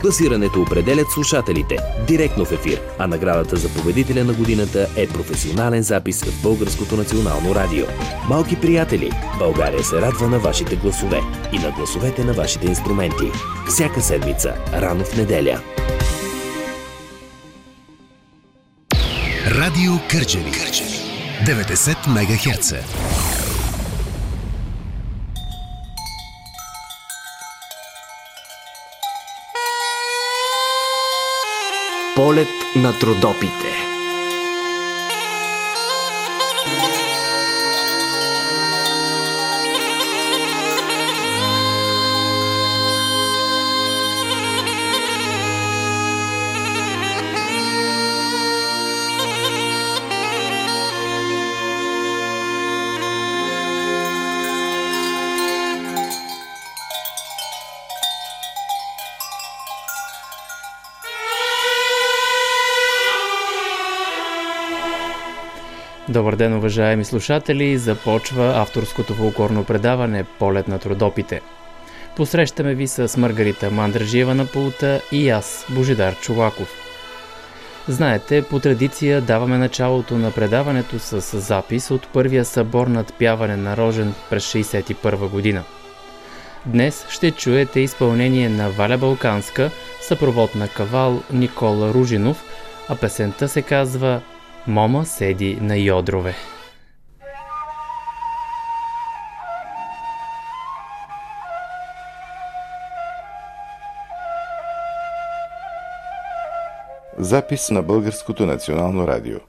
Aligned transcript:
Класирането 0.00 0.62
определят 0.62 1.10
слушателите, 1.10 1.76
директно 2.06 2.44
в 2.44 2.52
ефир, 2.52 2.80
а 2.98 3.06
наградата 3.06 3.56
за 3.56 3.68
победителя 3.68 4.24
на 4.24 4.32
годината 4.32 4.88
е 4.96 5.08
професионален 5.08 5.82
запис 5.82 6.24
в 6.24 6.42
Българското 6.42 6.96
национално 6.96 7.54
радио. 7.54 7.86
Малки 8.28 8.60
приятели, 8.60 9.12
България 9.38 9.84
се 9.84 10.00
радва 10.00 10.28
на 10.28 10.38
вашите 10.38 10.76
гласове 10.76 11.20
и 11.52 11.58
на 11.58 11.70
гласовете 11.70 12.24
на 12.24 12.32
вашите 12.32 12.66
инструменти. 12.66 13.30
Всяка 13.68 14.00
седмица, 14.00 14.54
рано 14.72 15.04
в 15.04 15.16
неделя. 15.16 15.60
Радио 19.46 19.92
Кърджали. 20.10 20.52
90 21.46 22.08
МГц. 22.08 22.72
Полет 32.18 32.48
на 32.74 32.92
трудопите. 32.92 33.87
Добър 66.08 66.36
ден, 66.36 66.54
уважаеми 66.54 67.04
слушатели! 67.04 67.78
Започва 67.78 68.52
авторското 68.56 69.14
фолклорно 69.14 69.64
предаване 69.64 70.24
Полет 70.24 70.68
на 70.68 70.78
трудопите. 70.78 71.40
Посрещаме 72.16 72.74
ви 72.74 72.86
с 72.86 73.16
Маргарита 73.16 73.70
Мандражиева 73.70 74.34
на 74.34 74.46
пулта 74.46 75.00
и 75.12 75.30
аз, 75.30 75.66
Божидар 75.70 76.20
Чулаков. 76.20 76.68
Знаете, 77.88 78.42
по 78.42 78.60
традиция 78.60 79.20
даваме 79.20 79.58
началото 79.58 80.18
на 80.18 80.30
предаването 80.30 80.98
с 80.98 81.40
запис 81.40 81.90
от 81.90 82.08
първия 82.08 82.44
събор 82.44 82.86
над 82.86 83.14
пяване 83.18 83.56
на 83.56 83.76
Рожен 83.76 84.14
през 84.30 84.52
1961 84.52 85.28
година. 85.28 85.62
Днес 86.66 87.06
ще 87.10 87.30
чуете 87.30 87.80
изпълнение 87.80 88.48
на 88.48 88.70
Валя 88.70 88.98
Балканска, 88.98 89.70
съпровод 90.00 90.54
на 90.54 90.68
кавал 90.68 91.22
Никола 91.32 91.94
Ружинов, 91.94 92.44
а 92.88 92.96
песента 92.96 93.48
се 93.48 93.62
казва 93.62 94.20
Мома 94.68 95.06
седи 95.06 95.58
на 95.60 95.76
йодрове. 95.76 96.34
Запис 107.18 107.70
на 107.70 107.82
Българското 107.82 108.46
национално 108.46 109.06
радио. 109.06 109.47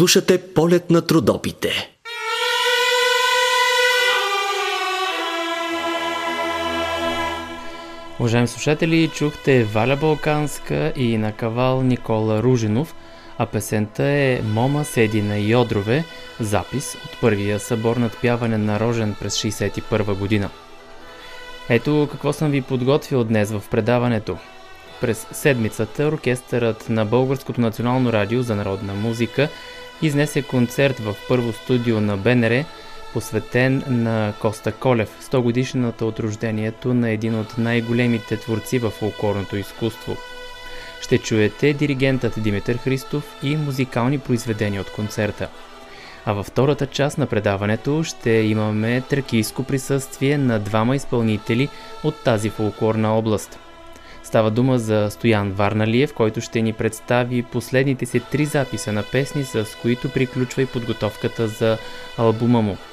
Слушате 0.00 0.38
полет 0.54 0.90
на 0.90 1.06
трудопите. 1.06 1.90
Уважаеми 8.20 8.48
слушатели, 8.48 9.10
чухте 9.14 9.64
Валя 9.64 9.96
Балканска 9.96 10.92
и 10.96 11.18
на 11.18 11.32
кавал 11.32 11.82
Никола 11.82 12.42
Ружинов, 12.42 12.94
а 13.38 13.46
песента 13.46 14.04
е 14.04 14.40
Мома 14.44 14.84
седи 14.84 15.22
на 15.22 15.38
Йодрове, 15.38 16.04
запис 16.40 16.94
от 17.04 17.20
първия 17.20 17.60
събор 17.60 17.96
надпяване 17.96 18.58
на 18.58 18.80
Рожен 18.80 19.16
през 19.20 19.42
61 19.42 20.18
година. 20.18 20.50
Ето 21.68 22.08
какво 22.10 22.32
съм 22.32 22.50
ви 22.50 22.62
подготвил 22.62 23.24
днес 23.24 23.50
в 23.50 23.62
предаването. 23.70 24.38
През 25.00 25.26
седмицата 25.32 26.04
оркестърът 26.06 26.88
на 26.88 27.04
Българското 27.04 27.60
национално 27.60 28.12
радио 28.12 28.42
за 28.42 28.56
народна 28.56 28.94
музика 28.94 29.48
изнесе 30.02 30.42
концерт 30.42 30.98
в 30.98 31.14
първо 31.28 31.52
студио 31.52 32.00
на 32.00 32.16
БНР– 32.16 32.64
посветен 33.12 33.82
на 33.86 34.32
Коста 34.40 34.72
Колев, 34.72 35.10
100 35.22 35.40
годишната 35.40 36.06
от 36.06 36.20
рождението 36.20 36.94
на 36.94 37.10
един 37.10 37.40
от 37.40 37.58
най-големите 37.58 38.36
творци 38.36 38.78
в 38.78 38.90
фолклорното 38.90 39.56
изкуство. 39.56 40.16
Ще 41.00 41.18
чуете 41.18 41.72
диригентът 41.72 42.42
Димитър 42.42 42.76
Христов 42.76 43.36
и 43.42 43.56
музикални 43.56 44.18
произведения 44.18 44.80
от 44.80 44.92
концерта. 44.92 45.48
А 46.26 46.32
във 46.32 46.46
втората 46.46 46.86
част 46.86 47.18
на 47.18 47.26
предаването 47.26 48.04
ще 48.04 48.30
имаме 48.30 49.00
тракийско 49.00 49.62
присъствие 49.64 50.38
на 50.38 50.58
двама 50.58 50.96
изпълнители 50.96 51.68
от 52.04 52.24
тази 52.24 52.50
фолклорна 52.50 53.14
област. 53.14 53.58
Става 54.30 54.50
дума 54.50 54.78
за 54.78 55.08
Стоян 55.10 55.52
Варналиев, 55.52 56.14
който 56.14 56.40
ще 56.40 56.62
ни 56.62 56.72
представи 56.72 57.42
последните 57.42 58.06
си 58.06 58.20
три 58.20 58.44
записа 58.44 58.92
на 58.92 59.02
песни, 59.02 59.44
с 59.44 59.66
които 59.82 60.10
приключва 60.10 60.62
и 60.62 60.66
подготовката 60.66 61.48
за 61.48 61.78
албума 62.18 62.62
му– 62.62 62.76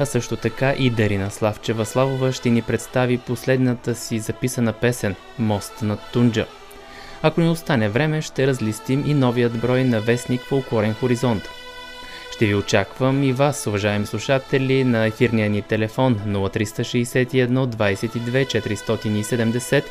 а 0.00 0.06
също 0.06 0.36
така 0.36 0.74
и 0.78 0.90
Дарина 0.90 1.30
Славчева 1.30 1.86
Славова 1.86 2.32
ще 2.32 2.50
ни 2.50 2.62
представи 2.62 3.18
последната 3.18 3.94
си 3.94 4.18
записана 4.18 4.72
песен 4.72 5.14
«Мост 5.38 5.82
на 5.82 5.96
Тунджа». 5.96 6.46
Ако 7.22 7.40
ни 7.40 7.48
остане 7.48 7.88
време, 7.88 8.22
ще 8.22 8.46
разлистим 8.46 9.04
и 9.06 9.14
новият 9.14 9.60
брой 9.60 9.84
на 9.84 10.00
вестник 10.00 10.40
Фолклорен 10.40 10.94
хоризонт. 10.94 11.48
Ще 12.32 12.46
ви 12.46 12.54
очаквам 12.54 13.22
и 13.22 13.32
вас, 13.32 13.66
уважаеми 13.66 14.06
слушатели, 14.06 14.84
на 14.84 15.06
ефирния 15.06 15.50
ни 15.50 15.62
телефон 15.62 16.20
0361 16.26 17.66
22 17.66 18.60
470, 18.60 19.84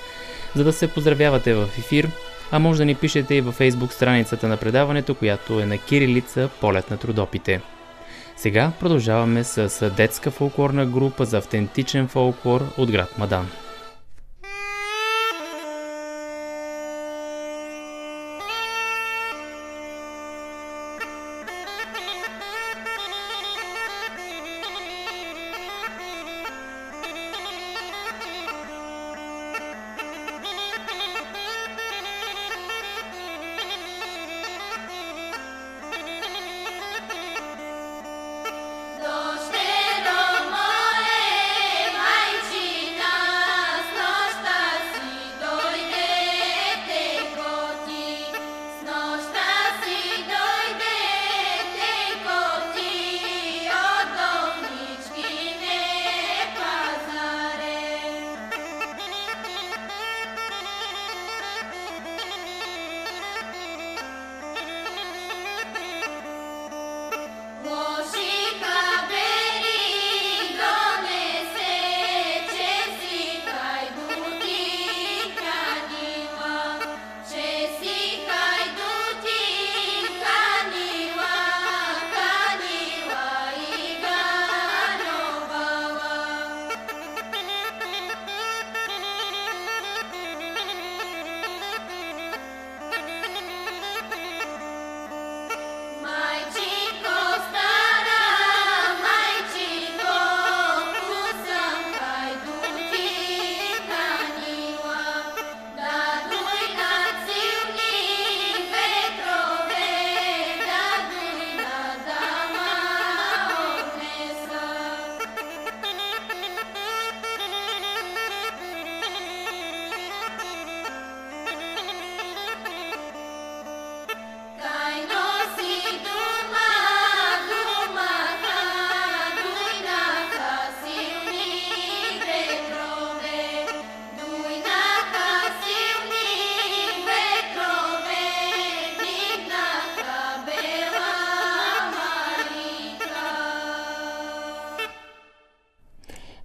за 0.56 0.64
да 0.64 0.74
се 0.74 0.88
поздравявате 0.88 1.54
в 1.54 1.70
ефир, 1.78 2.10
а 2.52 2.60
може 2.60 2.78
да 2.78 2.86
ни 2.86 2.96
пишете 2.96 3.36
и 3.36 3.42
във 3.42 3.56
фейсбук 3.56 3.94
страницата 3.94 4.48
на 4.48 4.58
предаването, 4.58 5.16
която 5.16 5.60
е 5.60 5.66
на 5.66 5.78
кирилица 5.78 6.50
Полет 6.62 6.92
на 6.92 6.98
трудопите. 6.98 7.62
Сега 8.38 8.72
продължаваме 8.80 9.44
с 9.44 9.90
детска 9.98 10.32
фолклорна 10.32 10.86
група 10.86 11.26
за 11.26 11.38
автентичен 11.38 12.08
фолклор 12.08 12.66
от 12.78 12.92
град 12.92 13.18
Мадан. 13.18 13.50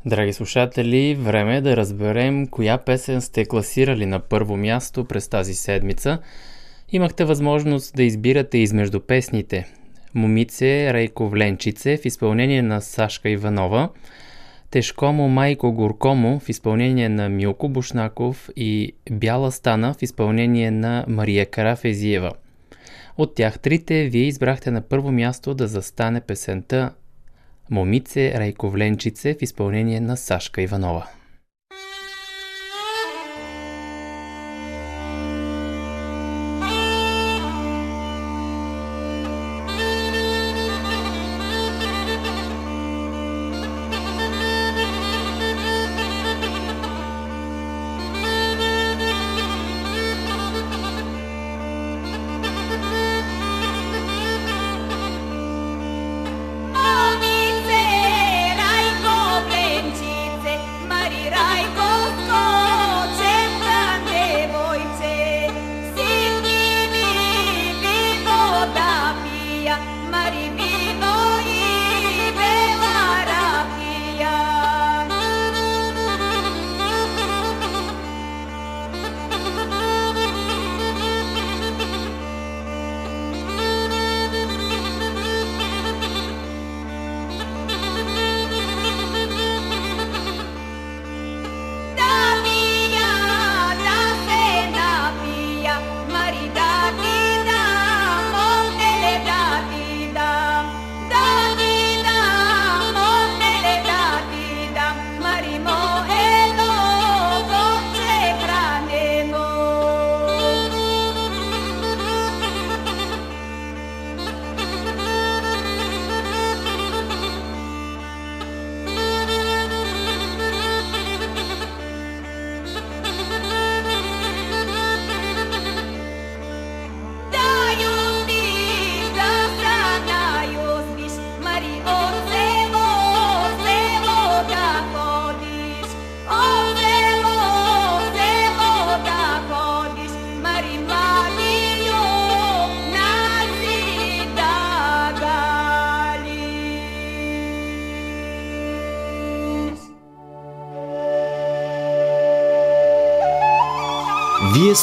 Драги 0.06 0.32
слушатели, 0.32 1.14
време 1.14 1.56
е 1.56 1.60
да 1.60 1.76
разберем 1.76 2.46
коя 2.46 2.78
песен 2.78 3.20
сте 3.20 3.44
класирали 3.44 4.06
на 4.06 4.20
първо 4.20 4.56
място 4.56 5.04
през 5.04 5.28
тази 5.28 5.54
седмица. 5.54 6.18
Имахте 6.92 7.24
възможност 7.24 7.96
да 7.96 8.02
избирате 8.02 8.58
измежду 8.58 9.00
песните 9.00 9.66
Момице 10.14 10.94
Рейко 10.94 11.28
Вленчице 11.28 11.96
в 11.96 12.04
изпълнение 12.04 12.62
на 12.62 12.80
Сашка 12.80 13.30
Иванова, 13.30 13.88
Тежкомо 14.70 15.28
Майко 15.28 15.72
Горкомо 15.72 16.38
в 16.38 16.48
изпълнение 16.48 17.08
на 17.08 17.28
Милко 17.28 17.68
Бушнаков 17.68 18.50
и 18.56 18.92
Бяла 19.10 19.52
стана 19.52 19.94
в 19.94 20.02
изпълнение 20.02 20.70
на 20.70 21.04
Мария 21.08 21.46
Карафезиева. 21.46 22.32
От 23.18 23.34
тях 23.34 23.58
трите 23.58 24.04
вие 24.04 24.22
избрахте 24.22 24.70
на 24.70 24.80
първо 24.80 25.12
място 25.12 25.54
да 25.54 25.66
застане 25.66 26.20
песента 26.20 26.90
Момице 27.70 28.32
Райковленчице 28.34 29.34
в 29.34 29.42
изпълнение 29.42 30.00
на 30.00 30.16
Сашка 30.16 30.62
Иванова. 30.62 31.06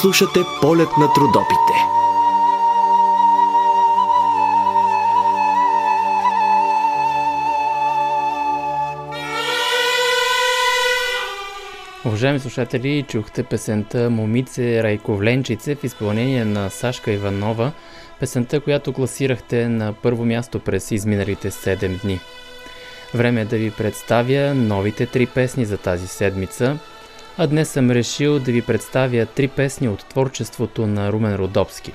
Слушате 0.01 0.39
полет 0.61 0.89
на 0.99 1.13
трудопите. 1.13 1.73
Уважаеми 12.05 12.39
слушатели, 12.39 13.05
чухте 13.07 13.43
песента 13.43 14.09
Момице 14.09 14.83
Райковленчице 14.83 15.75
в 15.75 15.83
изпълнение 15.83 16.45
на 16.45 16.69
Сашка 16.69 17.11
Иванова, 17.11 17.71
песента, 18.19 18.59
която 18.59 18.93
класирахте 18.93 19.69
на 19.69 19.93
първо 19.93 20.25
място 20.25 20.59
през 20.59 20.91
изминалите 20.91 21.51
7 21.51 22.01
дни. 22.01 22.19
Време 23.13 23.41
е 23.41 23.45
да 23.45 23.57
ви 23.57 23.71
представя 23.71 24.53
новите 24.53 25.05
три 25.05 25.25
песни 25.25 25.65
за 25.65 25.77
тази 25.77 26.07
седмица, 26.07 26.77
а 27.43 27.47
днес 27.47 27.69
съм 27.69 27.91
решил 27.91 28.39
да 28.39 28.51
ви 28.51 28.61
представя 28.61 29.25
три 29.25 29.47
песни 29.47 29.89
от 29.89 30.05
творчеството 30.05 30.87
на 30.87 31.11
Румен 31.11 31.35
Родопски. 31.35 31.91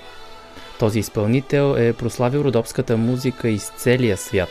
Този 0.79 0.99
изпълнител 0.99 1.75
е 1.79 1.93
прославил 1.93 2.41
родопската 2.41 2.97
музика 2.97 3.49
из 3.49 3.73
целия 3.77 4.17
свят. 4.17 4.49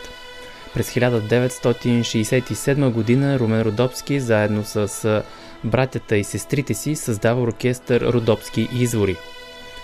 През 0.74 0.94
1967 0.94 2.90
година 2.90 3.40
Румен 3.40 3.62
Родопски 3.62 4.20
заедно 4.20 4.64
с 4.64 5.24
братята 5.64 6.18
и 6.18 6.24
сестрите 6.24 6.74
си 6.74 6.96
създава 6.96 7.42
оркестър 7.42 8.02
Родопски 8.02 8.70
извори. 8.74 9.16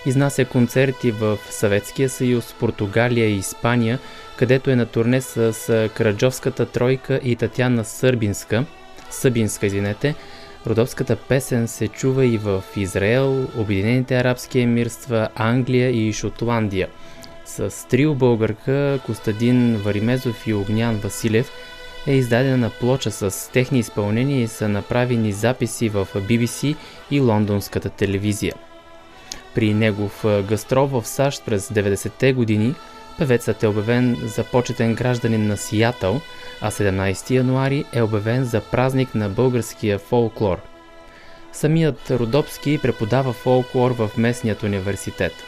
Изнася 0.06 0.46
концерти 0.46 1.12
в 1.12 1.38
Съветския 1.50 2.10
съюз, 2.10 2.56
Португалия 2.60 3.27
и 3.27 3.38
Испания, 3.38 4.00
където 4.38 4.70
е 4.70 4.75
на 4.75 4.86
турне 4.86 5.22
с 5.22 5.89
Караджовската 5.94 6.65
тройка 6.65 7.20
и 7.24 7.36
Татьяна 7.36 7.86
Сърбинска, 7.86 8.65
Събинска, 9.10 9.65
извинете. 9.65 10.15
Родопската 10.68 11.15
песен 11.15 11.68
се 11.68 11.88
чува 11.88 12.25
и 12.25 12.38
в 12.38 12.63
Израел, 12.75 13.48
Обединените 13.58 14.18
арабски 14.18 14.60
емирства, 14.60 15.30
Англия 15.36 15.89
и 15.89 16.13
Шотландия. 16.13 16.88
С 17.46 17.88
трио 17.88 18.15
българка 18.15 19.00
Костадин 19.06 19.77
Варимезов 19.77 20.48
и 20.48 20.53
Огнян 20.53 20.96
Василев– 20.96 21.51
е 22.08 22.13
издадена 22.13 22.58
на 22.58 22.70
плоча 22.70 23.12
с 23.12 23.51
техни 23.51 23.80
изпълнения 23.80 24.41
и 24.41 24.48
са 24.48 24.70
направени 24.70 25.32
записи 25.32 25.89
в 25.89 26.08
BBC 26.15 26.75
и 27.12 27.20
лондонската 27.20 27.89
телевизия. 27.89 28.53
При 29.56 29.74
негов 29.74 30.25
гастрол 30.48 30.86
в 30.86 31.08
САЩ 31.08 31.44
през 31.46 31.70
90-те 31.70 32.34
години 32.34 32.75
певецът 33.22 33.63
е 33.63 33.68
обявен 33.68 34.18
за 34.24 34.44
почетен 34.44 34.96
гражданин 34.96 35.48
на 35.48 35.58
Сиатъл, 35.58 36.22
а 36.62 36.72
17 36.72 37.32
януари 37.32 37.86
е 37.94 38.01
обявен 38.01 38.44
за 38.44 38.62
празник 38.62 39.16
на 39.16 39.30
българския 39.30 40.00
фолклор. 40.00 40.58
Самият 41.54 42.12
Родопски 42.12 42.80
преподава 42.82 43.34
фолклор 43.34 43.92
в 43.92 44.10
местният 44.18 44.63
университет– 44.63 45.34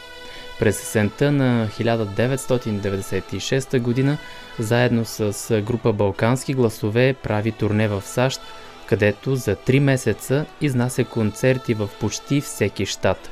през 0.58 0.82
есента 0.82 1.32
на 1.32 1.68
1996 1.68 3.80
година, 3.80 4.18
заедно 4.58 5.04
с 5.04 5.62
група 5.62 5.92
Балкански 5.92 6.54
гласове, 6.54 7.14
прави 7.22 7.52
турне 7.52 7.88
в 7.88 8.02
САЩ, 8.02 8.40
където 8.86 9.36
за 9.36 9.56
3 9.56 9.78
месеца 9.78 10.46
изнася 10.60 11.04
концерти 11.04 11.74
в 11.74 11.88
почти 12.00 12.40
всеки 12.40 12.86
щат. 12.86 13.30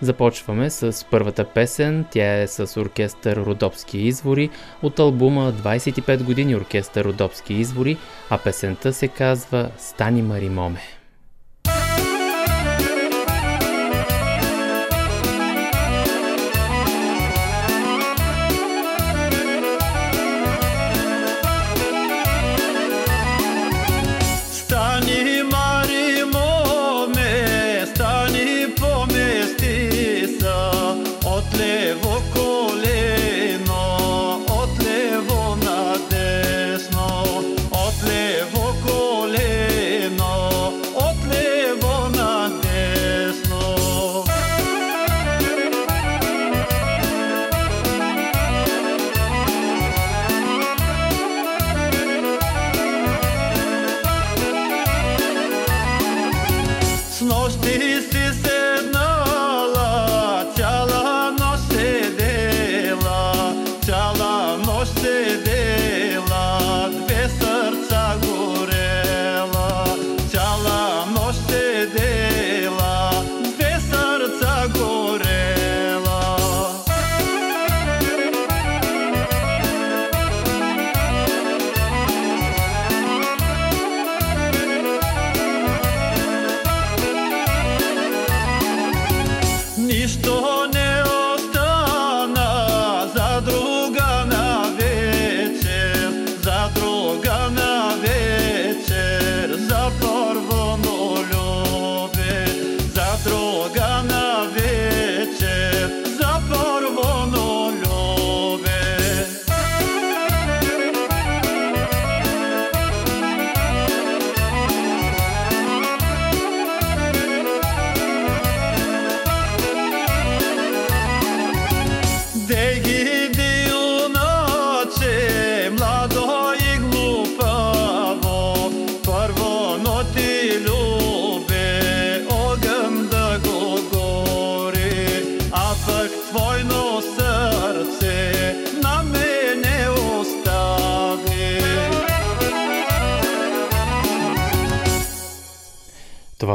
Започваме 0.00 0.70
с 0.70 1.06
първата 1.10 1.44
песен, 1.44 2.04
тя 2.10 2.40
е 2.40 2.46
с 2.46 2.80
оркестър 2.80 3.36
Родопски 3.36 3.98
извори. 3.98 4.50
От 4.82 4.98
албума 4.98 5.52
25 5.52 6.22
години 6.22 6.56
оркестър 6.56 7.04
Родопски 7.04 7.54
извори, 7.54 7.96
а 8.30 8.38
песента 8.38 8.92
се 8.92 9.08
казва 9.08 9.70
Стани 9.78 10.22
Мари 10.22 10.48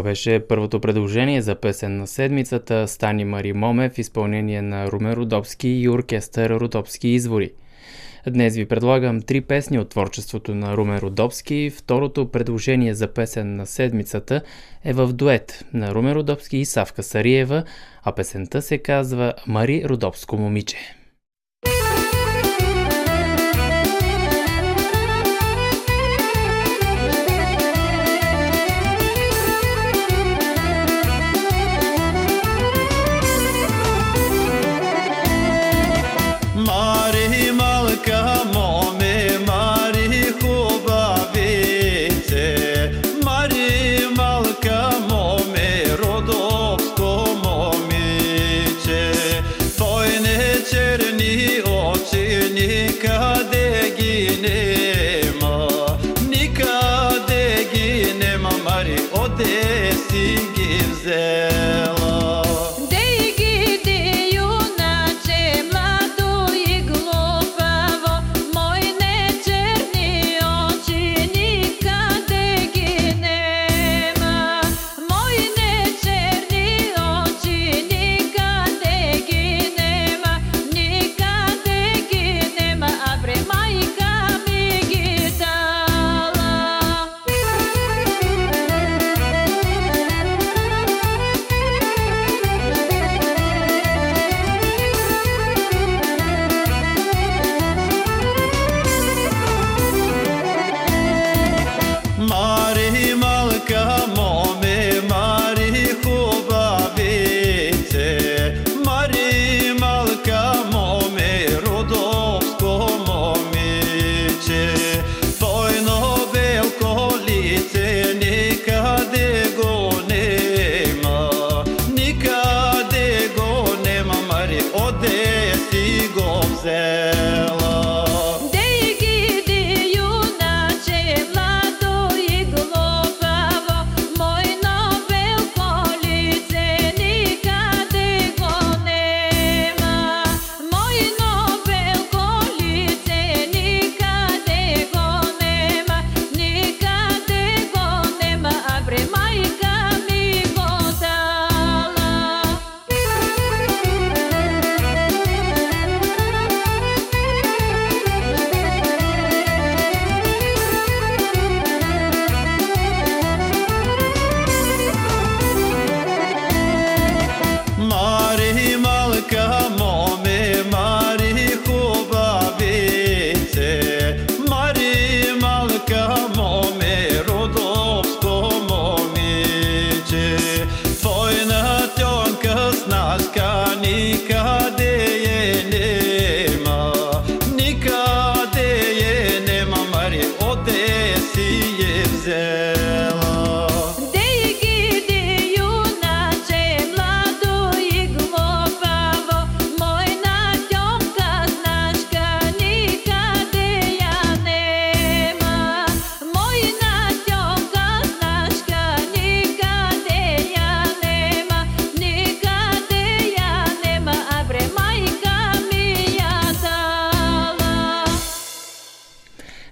беше 0.10 0.40
първото 0.40 0.80
предложение 0.80 1.42
за 1.42 1.56
песен 1.56 1.98
на 1.98 2.08
седмицата 2.08 2.88
Стани 2.88 3.26
Мари 3.26 3.54
Моме 3.54 3.90
в 3.90 3.98
изпълнение 3.98 4.62
на 4.62 4.92
Румен 4.92 5.14
Родопски 5.14 5.70
и 5.70 5.90
оркестър 5.90 6.50
Родопски 6.50 7.08
извори. 7.08 7.52
Днес 8.28 8.56
ви 8.56 8.66
предлагам 8.66 9.22
три 9.22 9.42
песни 9.42 9.80
от 9.80 9.90
творчеството 9.90 10.56
на 10.56 10.78
Румен 10.78 10.98
Родопски. 10.98 11.72
Второто 11.78 12.32
предложение 12.32 12.94
за 12.94 13.08
песен 13.08 13.56
на 13.56 13.66
седмицата 13.66 14.42
е 14.84 14.94
в 14.94 15.14
дует 15.14 15.66
на 15.74 15.94
Румен 15.94 16.14
Родопски 16.14 16.58
и 16.58 16.66
Савка 16.66 17.04
Сариева, 17.04 17.64
а 18.04 18.12
песента 18.12 18.62
се 18.62 18.78
казва 18.78 19.34
Мари 19.48 19.84
Родопско 19.86 20.38
момиче. 20.38 20.99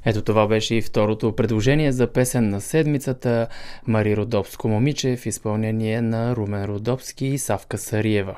Ето 0.09 0.21
това 0.21 0.47
беше 0.47 0.75
и 0.75 0.81
второто 0.81 1.35
предложение 1.35 1.91
за 1.91 2.07
песен 2.07 2.49
на 2.49 2.61
седмицата 2.61 3.47
Мари 3.87 4.17
Родопско 4.17 4.67
момиче 4.67 5.17
в 5.17 5.25
изпълнение 5.25 6.01
на 6.01 6.35
Румен 6.35 6.65
Родопски 6.65 7.25
и 7.25 7.37
Савка 7.37 7.77
Сариева. 7.77 8.37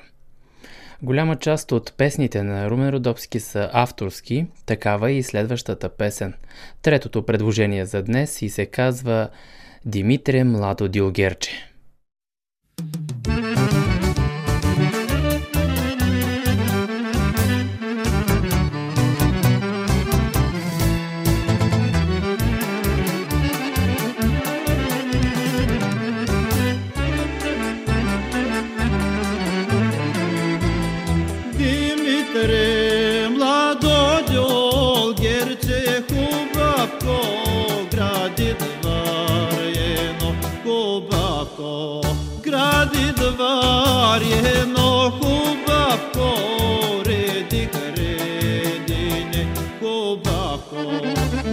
Голяма 1.02 1.36
част 1.36 1.72
от 1.72 1.94
песните 1.98 2.44
на 2.44 2.70
Румен 2.70 2.90
Родопски 2.90 3.40
са 3.40 3.70
авторски, 3.74 4.46
такава 4.66 5.12
и 5.12 5.24
следващата 5.24 5.90
песен. 5.90 6.34
Третото 6.82 7.26
предложение 7.26 7.86
за 7.86 8.04
днес 8.04 8.42
и 8.42 8.50
се 8.50 8.66
казва 8.66 9.30
Димитре 9.86 10.44
Младо 10.44 10.88
Дилгерче. 10.88 11.69
Marie 44.10 44.66
no 44.76 45.12
kuba 45.22 45.82
kore 46.16 47.24
dikre 47.52 48.16
dine 48.88 49.44
kuba 49.80 50.40
ko 50.70 50.84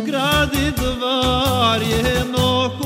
gradi 0.06 0.64
dvar 0.78 1.80
je 1.90 2.14
no 2.32 2.48
kuba 2.78 2.85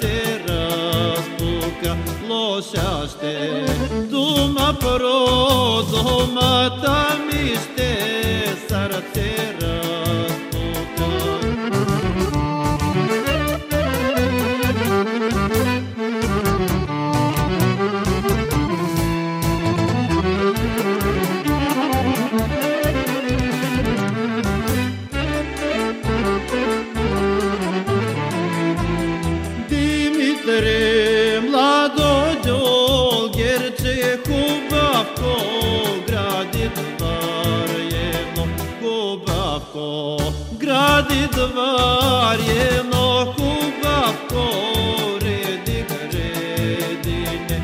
θέρας 0.00 1.24
που 1.36 1.50
καλώσαστε. 1.82 3.32
Τούμα 4.10 4.76
πρόδομα 4.78 6.52
τα 6.82 7.06
μιστέ 7.26 7.94
σαρτέρα 8.68 9.61
двар 42.31 42.39
едно 42.39 43.27
хубавко, 43.35 44.43
реди 45.21 45.79
гредине 45.89 47.59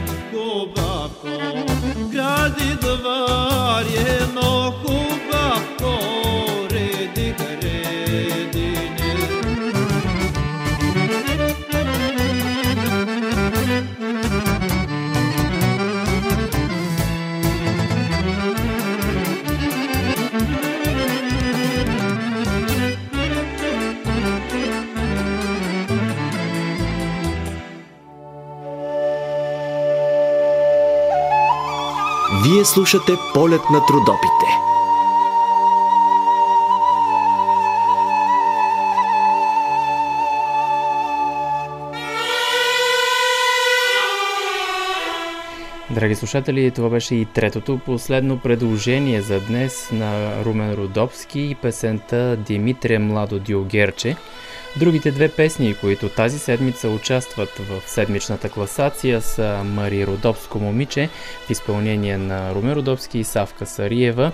Вие 32.58 32.64
слушате 32.64 33.12
полет 33.34 33.60
на 33.70 33.86
трудопите. 33.86 34.46
Драги 45.90 46.14
слушатели, 46.14 46.70
това 46.70 46.88
беше 46.88 47.14
и 47.14 47.24
третото 47.24 47.80
последно 47.86 48.38
предложение 48.38 49.22
за 49.22 49.40
днес 49.40 49.90
на 49.92 50.44
Румен 50.44 50.74
Родопски 50.74 51.40
и 51.40 51.54
песента 51.54 52.36
Димитрия 52.36 53.00
Младо 53.00 53.38
Диогерче. 53.38 54.16
Другите 54.76 55.10
две 55.10 55.28
песни, 55.28 55.74
които 55.74 56.08
тази 56.08 56.38
седмица 56.38 56.88
участват 56.88 57.58
в 57.58 57.90
седмичната 57.90 58.48
класация 58.48 59.22
са 59.22 59.62
Мари 59.64 60.06
Родопско 60.06 60.58
момиче 60.58 61.08
в 61.46 61.50
изпълнение 61.50 62.18
на 62.18 62.54
Румен 62.54 62.72
Родопски 62.72 63.18
и 63.18 63.24
Савка 63.24 63.66
Сариева 63.66 64.32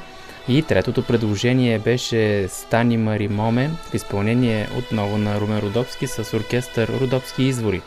и 0.49 0.63
третото 0.63 1.03
предложение 1.03 1.79
беше 1.79 2.49
Стани 2.49 2.97
Мари 2.97 3.29
Моме 3.29 3.71
в 3.91 3.95
изпълнение 3.95 4.69
отново 4.79 5.19
на 5.19 5.41
Румен 5.41 5.59
Родопски 5.59 6.07
с 6.07 6.37
оркестър 6.37 6.89
Родопски 7.01 7.43
извори. 7.43 7.83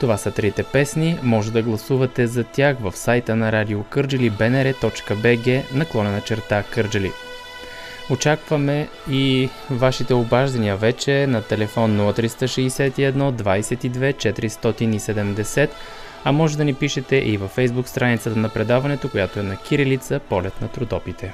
Това 0.00 0.16
са 0.16 0.30
трите 0.30 0.62
песни. 0.62 1.18
Може 1.22 1.52
да 1.52 1.62
гласувате 1.62 2.26
за 2.26 2.44
тях 2.44 2.76
в 2.80 2.96
сайта 2.96 3.36
на 3.36 3.52
радио 3.52 3.84
Кърджали 3.84 4.30
bnr.bg 4.30 5.74
наклонена 5.74 6.20
черта 6.20 6.62
Кърджали. 6.62 7.12
Очакваме 8.10 8.88
и 9.10 9.48
вашите 9.70 10.14
обаждания 10.14 10.76
вече 10.76 11.26
на 11.26 11.42
телефон 11.42 11.98
0361 11.98 13.32
22 13.32 14.14
470, 14.32 15.70
а 16.24 16.32
може 16.32 16.56
да 16.56 16.64
ни 16.64 16.74
пишете 16.74 17.16
и 17.16 17.36
във 17.36 17.50
фейсбук 17.50 17.88
страницата 17.88 18.36
на 18.36 18.48
предаването, 18.48 19.08
която 19.08 19.40
е 19.40 19.42
на 19.42 19.56
Кирилица 19.56 20.20
Полет 20.28 20.60
на 20.60 20.68
трудопите. 20.68 21.32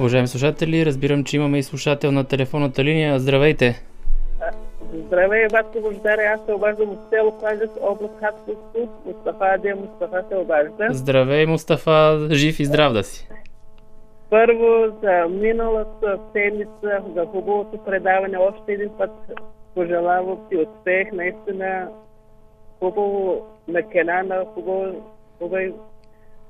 Уважаеми 0.00 0.28
слушатели, 0.28 0.86
разбирам, 0.86 1.24
че 1.24 1.36
имаме 1.36 1.58
и 1.58 1.62
слушател 1.62 2.12
на 2.12 2.24
телефонната 2.24 2.84
линия. 2.84 3.18
Здравейте! 3.18 3.82
Здравей, 4.94 5.46
Васко 5.52 5.80
Бождаре, 5.80 6.22
аз 6.24 6.40
се 6.46 6.52
обаждам 6.52 6.90
от 6.90 6.98
село 7.10 7.38
Кладец, 7.38 7.70
област 7.80 8.14
Хасковско. 8.20 8.88
Мустафа 9.06 9.44
Адем 9.44 9.78
Мустафа 9.78 10.24
се 10.28 10.36
обажда. 10.36 10.88
Здравей, 10.90 11.46
Мустафа! 11.46 12.28
Жив 12.30 12.60
и 12.60 12.64
здрав 12.64 12.92
да 12.92 13.04
си! 13.04 13.28
Първо, 14.30 14.96
за 15.02 15.26
миналата 15.28 16.18
седмица, 16.32 17.02
за 17.14 17.26
хубавото 17.26 17.78
предаване, 17.84 18.38
още 18.38 18.72
един 18.72 18.90
път 18.98 19.10
пожелавам 19.74 20.38
ти 20.50 20.56
успех. 20.56 21.12
Наистина, 21.12 21.88
хубаво 22.78 23.46
на 23.68 23.82
Кенана, 23.82 24.44
хубаво, 24.54 25.12
хубави 25.38 25.72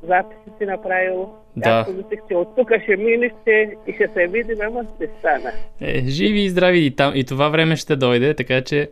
записи 0.03 0.51
си 0.59 0.67
направил. 0.67 1.29
Да. 1.57 1.85
Помислих, 1.85 2.21
че 2.29 2.35
от 2.35 2.57
тук 2.57 2.71
ще 2.83 2.97
минеш 2.97 3.33
ще, 3.43 3.51
и 3.87 3.93
ще 3.93 4.09
се 4.09 4.27
видим, 4.27 4.57
ама 4.63 4.85
ще 4.97 5.09
стана. 5.19 5.53
Е, 5.81 6.01
живи 6.01 6.41
и 6.41 6.51
здрави 6.51 6.79
и, 6.79 6.91
там, 6.91 7.13
и 7.17 7.25
това 7.25 7.49
време 7.49 7.77
ще 7.77 7.97
дойде, 7.97 8.35
така 8.35 8.61
че 8.63 8.91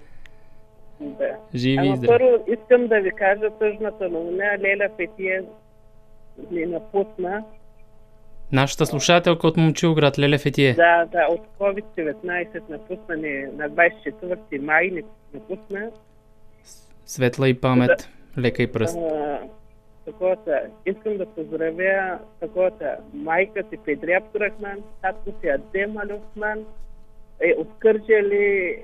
Да. 1.00 1.28
живи 1.54 1.74
и 1.74 1.78
Ама 1.78 1.96
здрави. 1.96 2.18
първо 2.18 2.44
искам 2.52 2.86
да 2.86 3.00
ви 3.00 3.10
кажа 3.10 3.50
тъжната 3.50 4.08
новина. 4.08 4.44
Леля 4.60 4.88
Петие 4.96 5.42
ни 6.50 6.66
напусна. 6.66 7.44
Нашата 8.52 8.86
слушателка 8.86 9.46
от 9.46 9.56
Момчилград, 9.56 10.18
Леле 10.18 10.38
Фетие. 10.38 10.74
Да, 10.74 11.04
да, 11.04 11.26
от 11.30 11.40
COVID-19 11.58 12.46
напусна 12.68 13.16
ни 13.16 13.46
на 13.56 13.70
24 13.70 14.58
май 14.60 14.86
ни 14.86 15.02
напусна. 15.34 15.90
Светла 17.06 17.48
и 17.48 17.60
памет, 17.60 18.08
лека 18.38 18.62
и 18.62 18.72
пръст. 18.72 18.96
А, 18.98 19.38
Таковата, 20.08 20.60
искам 20.86 21.16
да 21.16 21.26
поздравя 21.26 22.18
таковата 22.40 22.96
майка 23.14 23.62
си 23.70 23.78
Педри 23.84 24.12
Абдурахман, 24.12 24.78
татко 25.02 25.30
си 25.40 25.48
Адем 25.48 25.96
Алюхман, 25.98 26.64
е 27.40 27.54
от 27.58 27.68
Кърджали, 27.78 28.76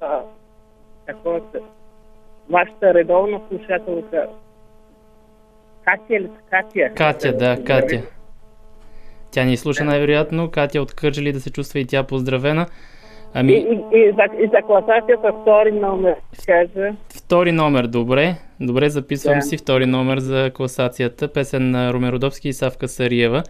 а, 0.00 0.20
таковата, 1.06 1.60
вашата 2.50 2.94
редовна 2.94 3.40
слушателка, 3.48 4.28
Катя 5.84 6.20
ли? 6.20 6.30
Катя. 6.50 6.94
Катя, 6.94 7.36
да, 7.36 7.64
Катя. 7.64 8.02
Тя 9.30 9.44
ни 9.44 9.56
слуша 9.56 9.84
най-вероятно. 9.84 10.50
Катя 10.50 10.82
от 10.82 10.94
Кърджали 10.94 11.32
да 11.32 11.40
се 11.40 11.52
чувства 11.52 11.78
и 11.78 11.86
тя 11.86 12.02
поздравена. 12.02 12.66
И, 13.36 13.38
Ами, 13.38 13.52
и, 13.52 13.58
и, 13.92 14.12
за, 14.12 14.44
и 14.44 14.48
за 14.48 14.62
класацията 14.62 15.32
втори 15.42 15.72
номер, 15.72 16.14
кажа. 16.46 16.92
втори 17.16 17.52
номер, 17.52 17.84
добре. 17.84 18.34
Добре, 18.60 18.88
записвам 18.88 19.34
Да. 19.34 19.42
си 19.42 19.56
втори 19.56 19.86
номер 19.86 20.18
за 20.18 20.50
класацията. 20.50 21.28
Песен 21.28 21.70
на 21.70 21.92
Румеродовски 21.92 22.48
и 22.48 22.52
Савка 22.52 22.88
Сариева. 22.88 23.42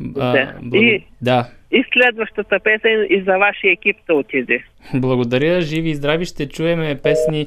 Да. 0.00 0.52
благо- 0.62 0.84
И- 0.84 1.04
да. 1.22 1.46
И 1.70 1.84
следващата 1.92 2.58
песен 2.60 3.06
и 3.10 3.22
за 3.22 3.38
вашия 3.38 3.72
екип 3.72 3.96
да 4.08 4.14
отиде. 4.14 4.64
Благодаря, 4.94 5.60
живи 5.60 5.90
и 5.90 5.94
здрави. 5.94 6.24
Ще 6.24 6.48
чуеме 6.48 6.94
песни 6.96 7.46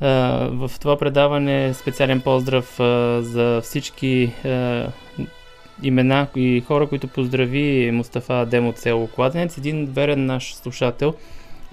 а, 0.00 0.08
в 0.50 0.70
това 0.80 0.98
предаване. 0.98 1.74
Специален 1.74 2.20
поздрав 2.20 2.80
а, 2.80 2.84
за 3.22 3.60
всички 3.60 4.32
а, 4.44 4.86
имена 5.82 6.26
и 6.36 6.62
хора, 6.66 6.86
които 6.86 7.08
поздрави 7.08 7.90
Мустафа 7.92 8.40
Адем 8.40 8.68
от 8.68 8.78
село 8.78 9.06
Кладенец. 9.06 9.58
Един 9.58 9.86
верен 9.86 10.26
наш 10.26 10.54
слушател, 10.54 11.14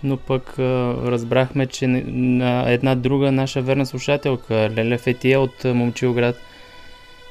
но 0.03 0.17
пък 0.17 0.53
разбрахме, 1.05 1.65
че 1.65 1.87
на 1.87 2.71
една 2.71 2.95
друга 2.95 3.31
наша 3.31 3.61
верна 3.61 3.85
слушателка, 3.85 4.53
Леля 4.53 4.97
Фетия 4.97 5.39
от 5.39 5.63
Момчилград, 5.63 6.35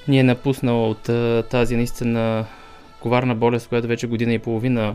ни 0.08 0.18
е 0.18 0.22
напуснала 0.22 0.88
от 0.88 1.10
тази 1.48 1.76
наистина 1.76 2.44
коварна 3.00 3.34
болест, 3.34 3.68
която 3.68 3.88
вече 3.88 4.06
година 4.06 4.32
и 4.32 4.38
половина 4.38 4.94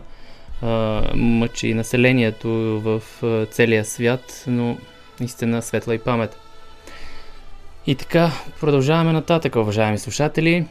мъчи 1.14 1.74
населението 1.74 2.48
в 2.80 3.02
целия 3.50 3.84
свят, 3.84 4.44
но 4.46 4.76
наистина 5.20 5.62
светла 5.62 5.94
и 5.94 5.98
памет. 5.98 6.38
И 7.86 7.94
така, 7.94 8.30
продължаваме 8.60 9.12
нататък, 9.12 9.56
уважаеми 9.56 9.98
слушатели. 9.98 10.66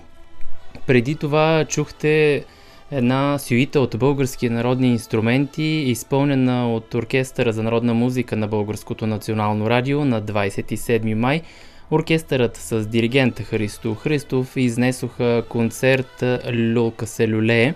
Преди 0.88 1.16
това 1.16 1.66
чухте 1.66 2.46
една 2.92 3.38
сюита 3.40 3.80
от 3.80 3.98
български 4.00 4.50
народни 4.50 4.88
инструменти, 4.88 5.64
изпълнена 5.64 6.74
от 6.74 6.94
Оркестъра 6.94 7.54
за 7.54 7.64
народна 7.64 7.94
музика 7.94 8.36
на 8.36 8.48
Българското 8.48 9.08
национално 9.08 9.70
радио 9.70 10.06
на 10.06 10.22
27 10.22 11.14
май. 11.14 11.42
Оркестърът 11.92 12.58
с 12.58 12.88
диригент 12.88 13.40
Христо 13.40 13.96
Христов 13.96 14.58
изнесоха 14.58 15.44
концерт 15.50 16.24
Люлка 16.54 17.08
се 17.08 17.28
люлее. 17.28 17.74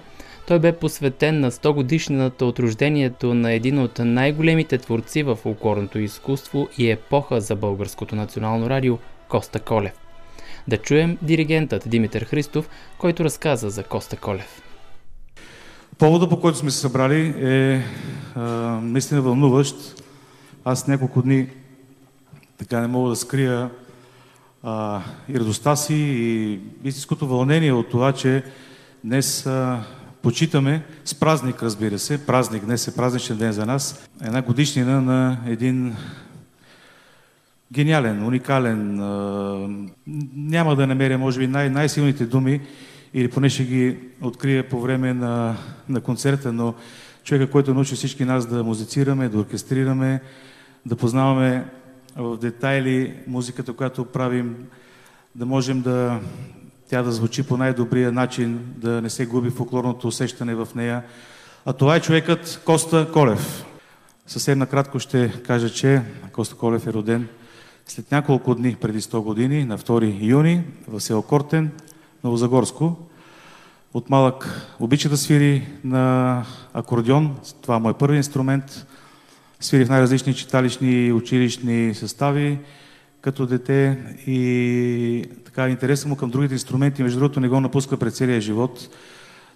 Той 0.48 0.60
бе 0.60 0.72
посветен 0.72 1.40
на 1.40 1.52
100 1.52 1.74
годишнината 1.74 2.46
от 2.46 2.60
рождението 2.60 3.34
на 3.34 3.52
един 3.52 3.80
от 3.80 4.00
най-големите 4.00 4.78
творци 4.78 5.24
в 5.24 5.36
фолклорното 5.36 6.00
изкуство 6.00 6.68
и 6.78 6.92
епоха 6.92 7.42
за 7.42 7.56
Българското 7.56 8.16
национално 8.16 8.70
радио 8.70 8.98
Коста 9.28 9.60
Колев. 9.60 10.07
Да 10.68 10.78
чуем 10.78 11.18
диригентът 11.22 11.90
Димитър 11.90 12.26
Христов, 12.26 12.70
който 12.98 13.24
разказа 13.24 13.70
за 13.70 13.84
Коста 13.84 14.18
Колев. 14.18 14.62
Повода, 15.98 16.30
по 16.30 16.40
който 16.40 16.58
сме 16.58 16.72
се 16.72 16.78
събрали 16.78 17.34
е 17.38 17.84
а, 18.36 18.42
наистина 18.82 19.22
вълнуващ. 19.22 20.04
Аз 20.66 20.88
няколко 20.88 21.22
дни 21.22 21.48
така 22.58 22.80
не 22.82 22.88
мога 22.88 23.10
да 23.10 23.16
скрия 23.16 23.70
а, 24.64 25.02
и 25.30 25.40
радостта 25.40 25.76
си 25.76 25.96
и 25.96 26.60
истинското 26.84 27.28
вълнение 27.28 27.74
от 27.74 27.90
това, 27.90 28.14
че 28.14 28.44
днес 29.04 29.46
а, 29.46 29.84
почитаме 30.22 30.84
с 31.06 31.16
празник, 31.16 31.64
разбира 31.64 32.00
се. 32.00 32.26
Празник, 32.26 32.66
днес 32.66 32.88
е 32.88 32.96
празничен 32.96 33.38
ден 33.38 33.52
за 33.52 33.66
нас. 33.66 34.10
Една 34.24 34.42
годишнина 34.42 35.02
на 35.02 35.38
един 35.48 35.96
гениален, 37.74 38.26
уникален. 38.26 38.96
Няма 40.36 40.76
да 40.76 40.88
намеря, 40.88 41.18
може 41.18 41.40
би, 41.40 41.48
най- 41.48 41.70
най-силните 41.70 42.26
думи, 42.26 42.62
или 43.14 43.28
поне 43.28 43.50
ще 43.50 43.64
ги 43.64 43.98
открия 44.22 44.70
по 44.70 44.82
време 44.82 45.14
на, 45.14 45.56
на 45.90 46.02
концерта, 46.02 46.54
но 46.54 46.74
човека, 47.24 47.52
който 47.52 47.74
научи 47.74 47.96
всички 47.96 48.26
нас 48.26 48.46
да 48.46 48.64
музицираме, 48.64 49.30
да 49.30 49.40
оркестрираме, 49.40 50.22
да 50.86 50.96
познаваме 50.96 51.66
в 52.16 52.38
детайли 52.38 53.14
музиката, 53.28 53.74
която 53.74 54.06
правим, 54.06 54.56
да 55.36 55.46
можем 55.46 55.82
да 55.82 56.20
тя 56.90 57.02
да 57.02 57.12
звучи 57.12 57.44
по 57.44 57.58
най-добрия 57.58 58.12
начин, 58.12 58.60
да 58.78 59.02
не 59.02 59.10
се 59.10 59.26
губи 59.26 59.50
фолклорното 59.50 60.08
усещане 60.08 60.56
в 60.56 60.68
нея. 60.76 61.04
А 61.66 61.74
това 61.74 61.96
е 61.96 62.02
човекът 62.02 62.62
Коста 62.66 63.12
Колев. 63.14 63.66
Съвсем 64.28 64.60
накратко 64.60 65.00
ще 65.00 65.42
кажа, 65.48 65.70
че 65.70 66.02
Коста 66.32 66.56
Колев 66.56 66.88
е 66.88 66.94
роден 66.94 67.28
след 67.88 68.12
няколко 68.12 68.56
дни 68.56 68.76
преди 68.76 69.02
100 69.02 69.20
години, 69.20 69.66
на 69.66 69.78
2 69.78 70.18
юни, 70.22 70.64
в 70.88 71.00
село 71.00 71.22
Кортен, 71.22 71.72
Новозагорско. 72.24 72.96
От 73.94 74.10
малък 74.10 74.68
обича 74.80 75.10
да 75.10 75.18
свири 75.18 75.68
на 75.84 76.46
акордеон. 76.74 77.36
Това 77.62 77.90
е 77.90 77.94
първи 77.94 78.18
инструмент. 78.18 78.88
Свири 79.60 79.86
в 79.86 79.90
най-различни 79.90 80.34
читалищни 80.34 81.12
училищни 81.12 81.94
състави, 81.96 82.60
като 83.22 83.46
дете 83.46 83.98
и 84.28 85.26
така 85.46 85.70
интереса 85.70 86.08
му 86.08 86.16
към 86.16 86.30
другите 86.30 86.54
инструменти, 86.54 87.04
между 87.04 87.20
другото 87.20 87.40
не 87.40 87.50
го 87.50 87.62
напуска 87.62 87.98
през 87.98 88.14
целия 88.14 88.42
живот. 88.42 88.90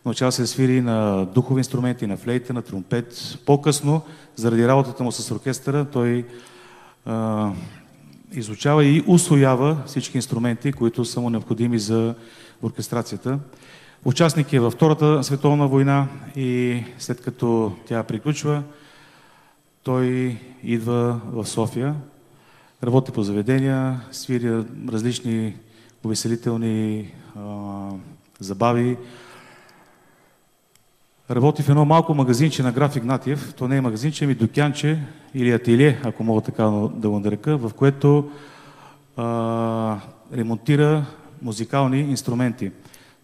Научава 0.06 0.32
се 0.32 0.42
да 0.42 0.48
свири 0.48 0.82
на 0.82 1.26
духови 1.26 1.60
инструменти, 1.60 2.08
на 2.08 2.18
флейта, 2.18 2.54
на 2.54 2.62
тромпет. 2.62 3.38
По-късно, 3.46 4.02
заради 4.36 4.68
работата 4.68 5.04
му 5.04 5.12
с 5.12 5.32
оркестъра, 5.32 5.86
той 5.86 6.26
а, 7.06 7.52
изучава 8.34 8.86
и 8.86 9.04
усвоява 9.08 9.78
всички 9.86 10.18
инструменти, 10.18 10.72
които 10.72 11.06
са 11.06 11.22
му 11.22 11.30
необходими 11.30 11.80
за 11.80 12.16
оркестрацията. 12.64 13.40
Участник 14.06 14.54
е 14.54 14.60
във 14.60 14.74
Втората 14.74 15.24
световна 15.24 15.68
война 15.68 16.08
и 16.36 16.84
след 17.00 17.22
като 17.22 17.74
тя 17.86 18.04
приключва, 18.04 18.64
той 19.84 20.38
идва 20.64 21.20
в 21.26 21.46
София, 21.46 21.96
работи 22.84 23.12
по 23.12 23.24
заведения, 23.24 24.02
свиря 24.12 24.66
различни 24.92 25.56
увеселителни 26.04 27.12
а, 27.36 27.90
забави. 28.40 28.98
Работи 31.32 31.64
в 31.64 31.70
едно 31.70 31.86
малко 31.86 32.14
магазинче 32.14 32.64
на 32.64 32.72
граф 32.72 32.96
Игнатиев. 32.96 33.54
То 33.54 33.68
не 33.68 33.78
е 33.78 33.82
магазинче, 33.82 34.26
ами 34.26 34.36
докянче 34.36 35.00
или 35.34 35.52
ателие, 35.52 36.02
ако 36.04 36.24
мога 36.24 36.42
така 36.42 36.64
да 36.94 37.10
го 37.10 37.20
нарека, 37.20 37.58
в 37.58 37.72
което 37.74 38.32
а, 39.18 39.98
ремонтира 40.34 41.06
музикални 41.42 42.00
инструменти. 42.00 42.72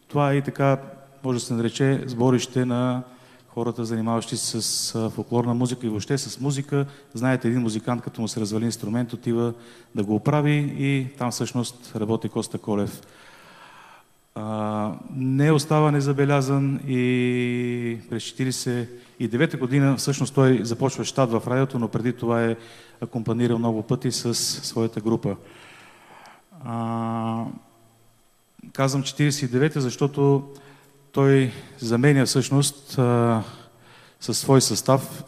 Това 0.08 0.32
е 0.32 0.36
и 0.36 0.41
така, 0.41 0.78
може 1.24 1.39
да 1.39 1.46
се 1.46 1.54
нарече, 1.54 2.04
сборище 2.06 2.65
на 2.65 3.04
хората, 3.48 3.86
занимаващи 3.86 4.38
се 4.38 4.62
с 4.62 5.10
фолклорна 5.10 5.54
музика 5.54 5.88
и 5.88 5.89
въобще 5.89 6.17
с 6.17 6.39
музика. 6.39 6.86
Знаете, 7.13 7.48
един 7.48 7.62
музикант, 7.62 8.02
като 8.02 8.22
му 8.22 8.28
се 8.28 8.39
развали 8.39 8.65
инструмент, 8.65 9.13
отива 9.13 9.54
да 9.96 10.04
го 10.04 10.15
оправи 10.15 10.76
и 10.78 11.08
там 11.17 11.32
всъщност 11.32 11.91
работи 11.96 12.30
Коста 12.30 12.58
Колев. 12.58 13.02
А, 14.39 14.93
не 15.15 15.52
остава 15.52 15.91
незабелязан 15.91 16.80
и 16.88 17.97
през 18.10 18.23
49-та 18.23 19.58
година 19.58 19.95
всъщност 19.97 20.34
той 20.34 20.60
започва 20.63 21.06
щат 21.06 21.32
в 21.32 21.43
радиото, 21.47 21.80
но 21.80 21.88
преди 21.88 22.13
това 22.13 22.43
е 22.43 22.56
акомпанирал 23.02 23.60
много 23.60 23.84
пъти 23.84 24.12
с 24.12 24.34
своята 24.36 25.02
група. 25.02 25.36
А, 26.65 27.43
казвам 28.73 29.04
49-та, 29.04 29.80
защото 29.80 30.43
той 31.12 31.52
заменя 31.80 32.26
всъщност 32.26 32.97
а, 32.97 33.43
със 34.19 34.38
свой 34.38 34.62
състав 34.62 35.23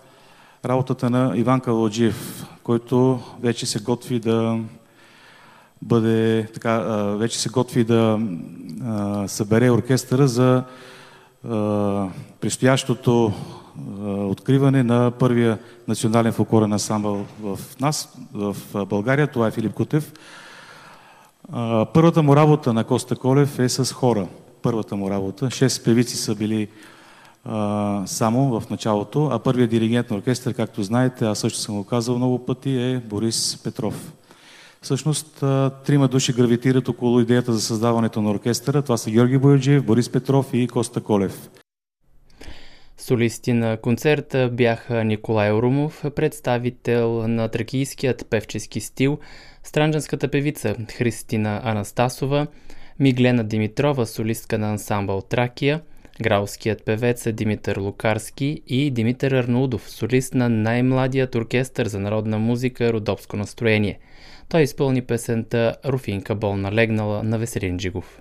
работата 0.66 1.10
на 1.10 1.38
Иван 1.38 1.62
Калоджиев, 1.62 2.46
който 2.64 3.20
вече 3.40 3.66
се 3.66 3.80
готви 3.80 4.20
да 4.20 4.60
бъде 5.82 6.48
така, 6.54 6.80
вече 7.16 7.40
се 7.40 7.50
готви 7.50 7.84
да 7.84 8.20
събере 9.28 9.72
оркестъра 9.72 10.28
за 10.28 10.64
предстоящото 12.42 13.34
откриване 14.06 14.84
на 14.84 15.12
първия 15.12 15.58
национален 15.88 16.32
фолклорен 16.32 16.74
ансамбъл 16.74 17.26
в 17.42 17.60
нас, 17.80 18.18
в 18.34 18.56
България. 18.86 19.28
Това 19.28 19.48
е 19.48 19.52
Филип 19.52 19.74
Кутев. 19.74 20.14
Първата 21.94 22.24
му 22.24 22.36
работа 22.36 22.74
на 22.74 22.84
Коста 22.84 23.16
Колев 23.16 23.60
е 23.60 23.70
с 23.70 23.94
хора 23.94 24.28
първата 24.62 24.96
му 24.96 25.10
работа. 25.10 25.52
Шест 25.52 25.86
певици 25.86 26.18
са 26.18 26.36
били 26.36 26.68
а, 27.46 28.04
само 28.06 28.60
в 28.60 28.70
началото, 28.70 29.26
а 29.26 29.40
първият 29.40 29.70
диригент 29.70 30.10
на 30.10 30.18
оркестър, 30.18 30.54
както 30.54 30.84
знаете, 30.84 31.26
аз 31.26 31.40
също 31.40 31.60
съм 31.60 31.76
го 31.76 31.84
казал 31.84 32.16
много 32.16 32.46
пъти, 32.46 32.78
е 32.78 33.00
Борис 33.00 33.60
Петров. 33.64 34.14
Всъщност, 34.82 35.36
трима 35.86 36.08
души 36.08 36.34
гравитират 36.34 36.90
около 36.90 37.20
идеята 37.20 37.54
за 37.54 37.62
създаването 37.62 38.22
на 38.22 38.32
оркестъра. 38.32 38.82
Това 38.82 38.98
са 38.98 39.12
Георги 39.12 39.38
Бояджиев, 39.38 39.86
Борис 39.86 40.10
Петров 40.10 40.50
и 40.54 40.68
Коста 40.68 41.02
Колев. 41.02 41.50
Солисти 42.98 43.54
на 43.54 43.78
концерта 43.78 44.50
бяха 44.54 45.04
Николай 45.04 45.52
Орумов, 45.52 46.04
представител 46.16 47.28
на 47.28 47.48
тракийският 47.48 48.26
певчески 48.30 48.80
стил, 48.80 49.20
странджанската 49.64 50.28
певица 50.28 50.76
Христина 50.98 51.62
Анастасова, 51.64 52.48
Миглена 53.00 53.44
Димитрова, 53.44 54.06
солистка 54.06 54.58
на 54.58 54.72
ансамбъл 54.72 55.22
Тракия, 55.22 55.82
гралският 56.22 56.86
певец 56.86 57.28
Димитър 57.34 57.78
Лукарски 57.78 58.62
и 58.68 58.92
Димитър 58.92 59.32
Арнаудов, 59.32 59.90
солист 59.90 60.34
на 60.34 60.50
най-младият 60.50 61.36
оркестър 61.36 61.88
за 61.88 62.00
народна 62.00 62.38
музика 62.38 62.94
Родопско 62.94 63.38
настроение. 63.38 64.00
Той 64.50 64.62
изпълни 64.62 65.02
песента 65.02 65.76
Руфинка 65.86 66.36
болна 66.36 66.72
легнала 66.72 67.24
на 67.24 67.38
Веселин 67.38 67.78
Джигов. 67.78 68.20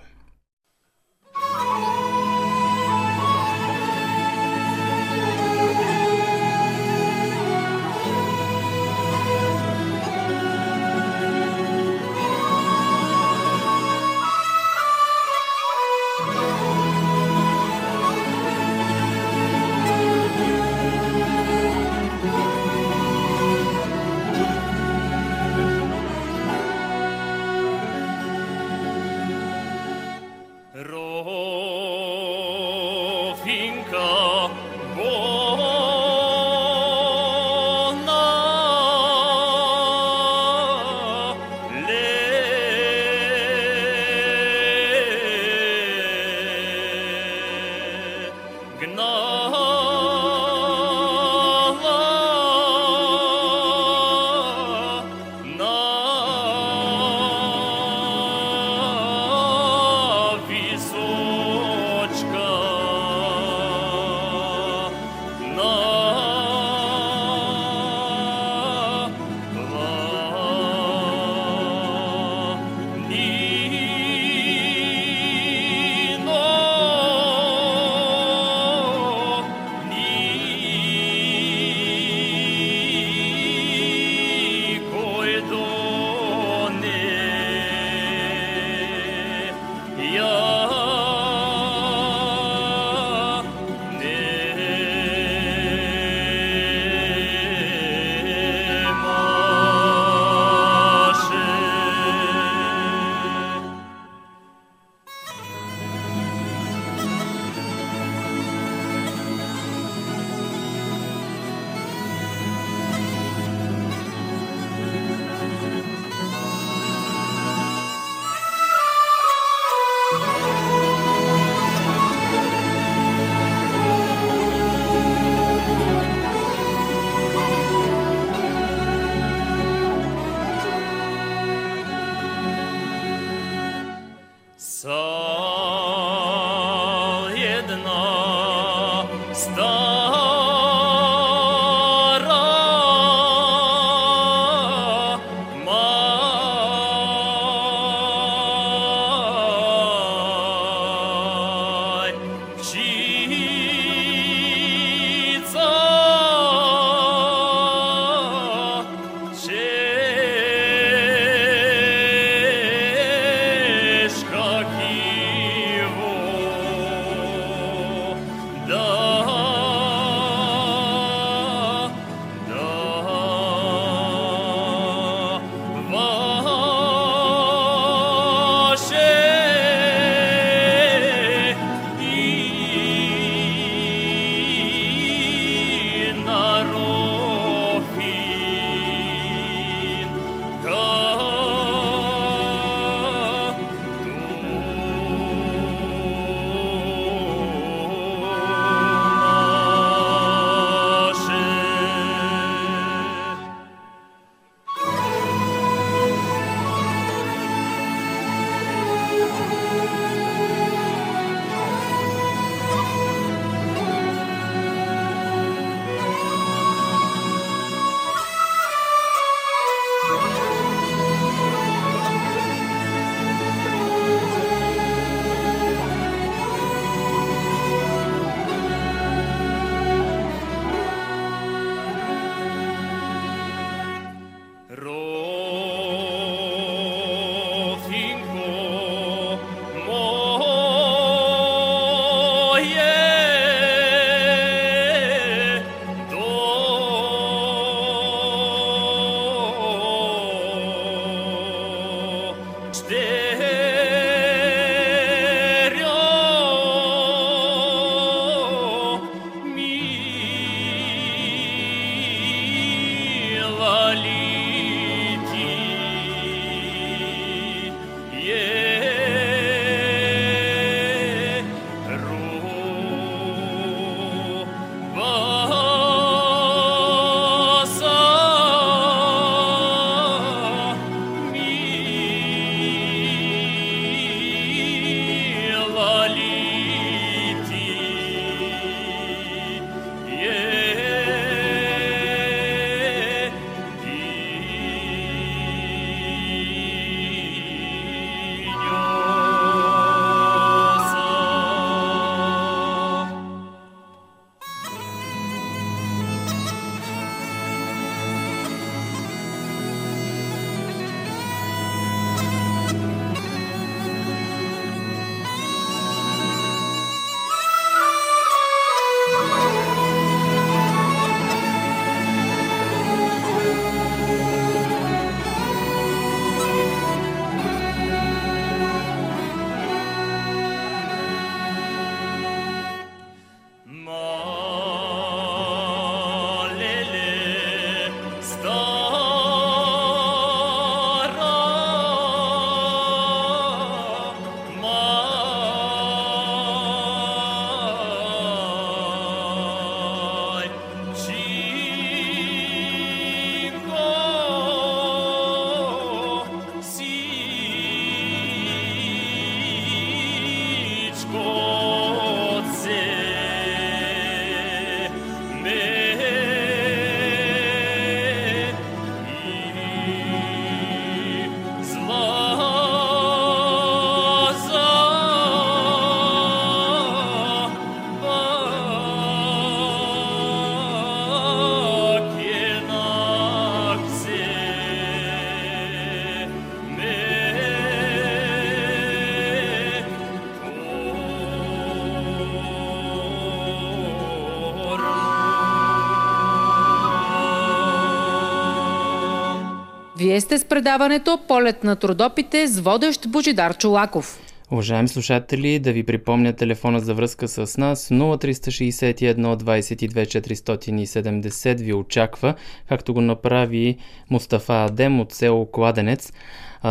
Вие 400.19 400.23
сте 400.23 400.37
с 400.37 400.45
предаването 400.45 401.19
Полет 401.27 401.63
на 401.63 401.75
трудопите 401.75 402.47
с 402.47 402.59
водещ 402.59 403.09
Божидар 403.09 403.57
Чулаков. 403.57 404.19
Уважаеми 404.51 404.87
слушатели, 404.87 405.59
да 405.59 405.71
ви 405.71 405.83
припомня 405.83 406.33
телефона 406.33 406.79
за 406.79 406.93
връзка 406.93 407.27
с 407.27 407.57
нас 407.57 407.89
0361 407.89 409.35
22 409.35 410.21
470 410.21 411.61
ви 411.61 411.73
очаква, 411.73 412.35
както 412.69 412.93
го 412.93 413.01
направи 413.01 413.77
Мустафа 414.09 414.65
Адем 414.65 414.99
от 414.99 415.13
село 415.13 415.45
Кладенец. 415.45 416.13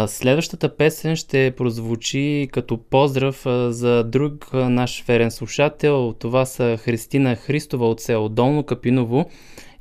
Следващата 0.07 0.77
песен 0.77 1.17
ще 1.17 1.55
прозвучи 1.57 2.49
като 2.53 2.77
поздрав 2.77 3.43
за 3.69 4.05
друг 4.05 4.53
наш 4.53 5.05
ферен 5.05 5.31
слушател. 5.31 6.15
Това 6.19 6.47
са 6.47 6.79
Христина 6.81 7.37
Христова 7.37 7.89
от 7.89 8.01
село 8.01 8.29
Долно 8.29 8.63
Капиново 8.63 9.31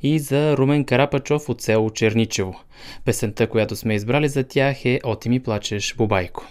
и 0.02 0.18
за 0.18 0.56
Румен 0.56 0.84
Карапачов 0.84 1.48
от 1.48 1.62
село 1.62 1.90
Черничево. 1.90 2.60
Песента, 3.04 3.46
която 3.46 3.76
сме 3.76 3.94
избрали 3.94 4.28
за 4.28 4.44
тях 4.44 4.84
е 4.84 5.00
Оти 5.04 5.28
ми 5.28 5.40
плачеш, 5.40 5.94
Бубайко. 5.94 6.46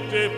te 0.00 0.28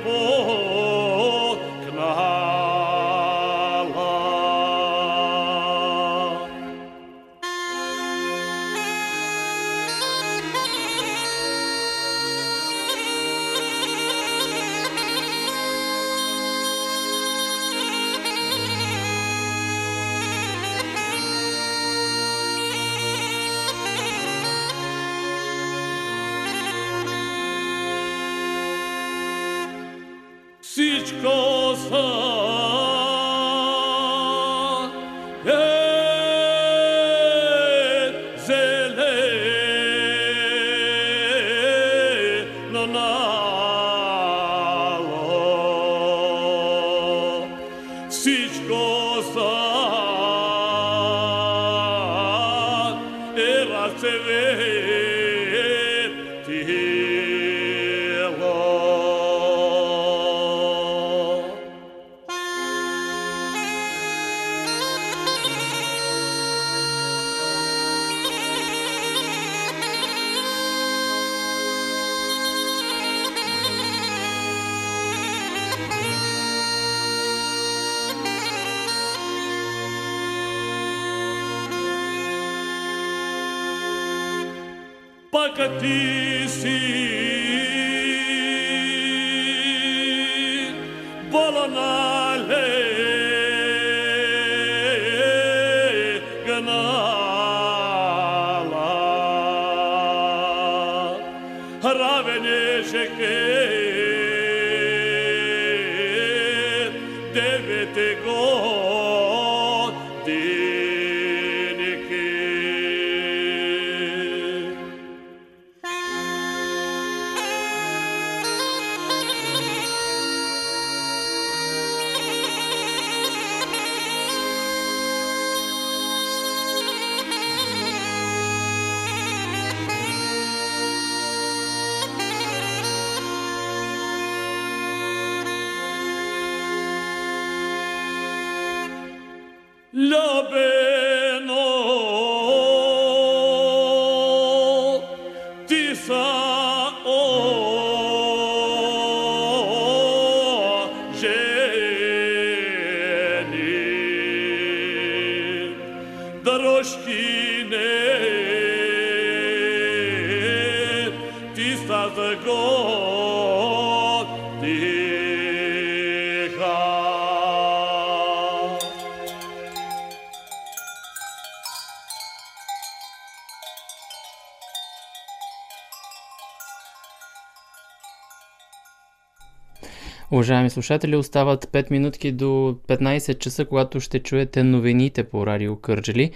Уважаеми 180.49 180.70
слушатели, 180.70 181.16
остават 181.16 181.64
5 181.66 181.90
минутки 181.90 182.32
до 182.32 182.76
15 182.88 183.38
часа, 183.38 183.64
когато 183.64 184.01
ще 184.01 184.18
чуете 184.18 184.62
новините 184.62 185.24
по 185.24 185.46
Радио 185.46 185.76
Кърджали. 185.76 186.30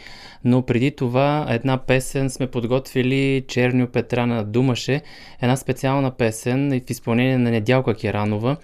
Но 0.44 0.62
преди 0.62 0.90
това 0.90 1.46
една 1.50 1.78
песен 1.78 2.30
сме 2.30 2.46
подготвили 2.46 3.44
Черню 3.48 3.86
Петрана 3.86 4.44
Думаше, 4.44 5.02
една 5.42 5.56
специална 5.56 6.10
песен 6.10 6.80
в 6.86 6.90
изпълнение 6.90 7.38
на 7.38 7.50
Недялка 7.50 7.94
Керанова. 7.94 8.56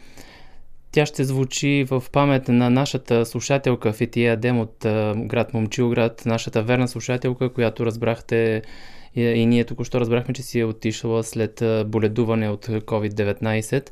Тя 0.93 1.07
ще 1.07 1.25
звучи 1.25 1.87
в 1.91 2.03
памет 2.13 2.49
на 2.49 2.71
нашата 2.71 3.27
слушателка 3.27 3.93
Фития 3.93 4.37
Дем 4.37 4.61
от 4.61 4.77
град 5.17 5.55
Момчилград, 5.55 6.23
нашата 6.27 6.63
верна 6.63 6.89
слушателка, 6.89 7.53
която 7.53 7.87
разбрахте 7.87 8.63
и, 9.15 9.47
ние 9.47 9.65
току-що 9.65 10.01
разбрахме, 10.01 10.35
че 10.35 10.43
си 10.43 10.61
е 10.61 10.65
отишла 10.65 11.25
след 11.25 11.63
боледуване 11.87 12.49
от 12.49 12.67
COVID-19. 12.67 13.91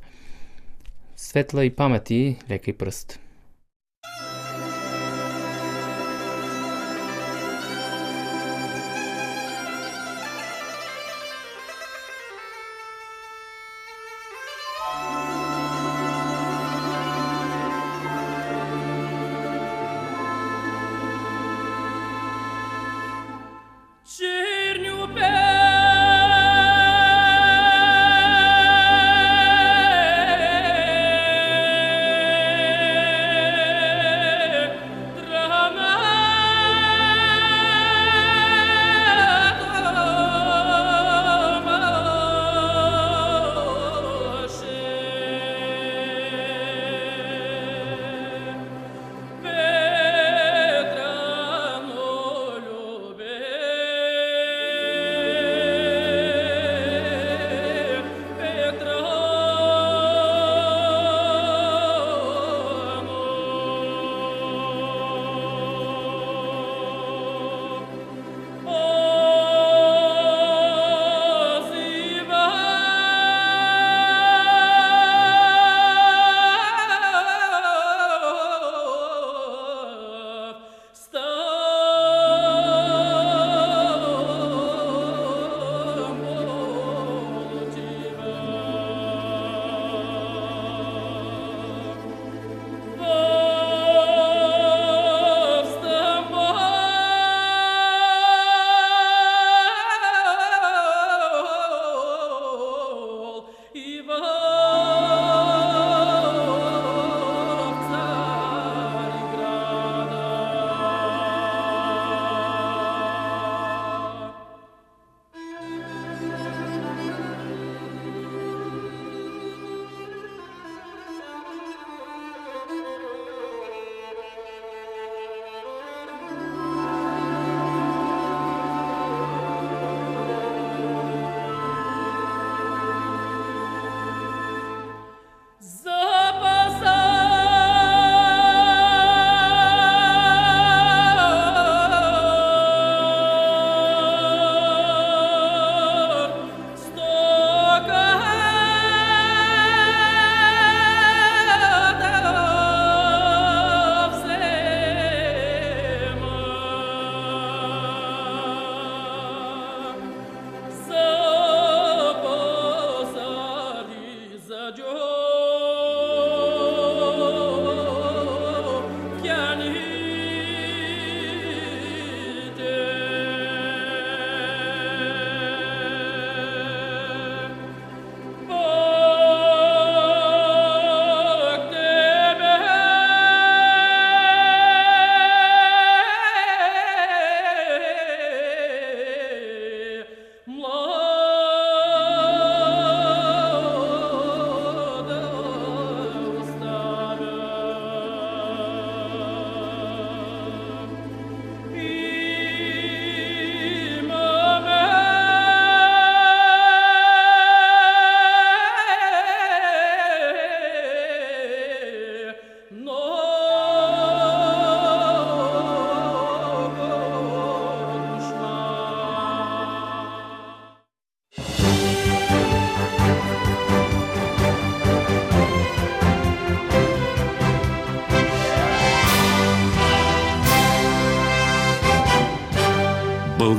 Светла 1.16 1.64
и 1.64 1.70
памет 1.70 2.10
и 2.10 2.36
лека 2.50 2.70
и 2.70 2.74
пръст. 2.74 3.18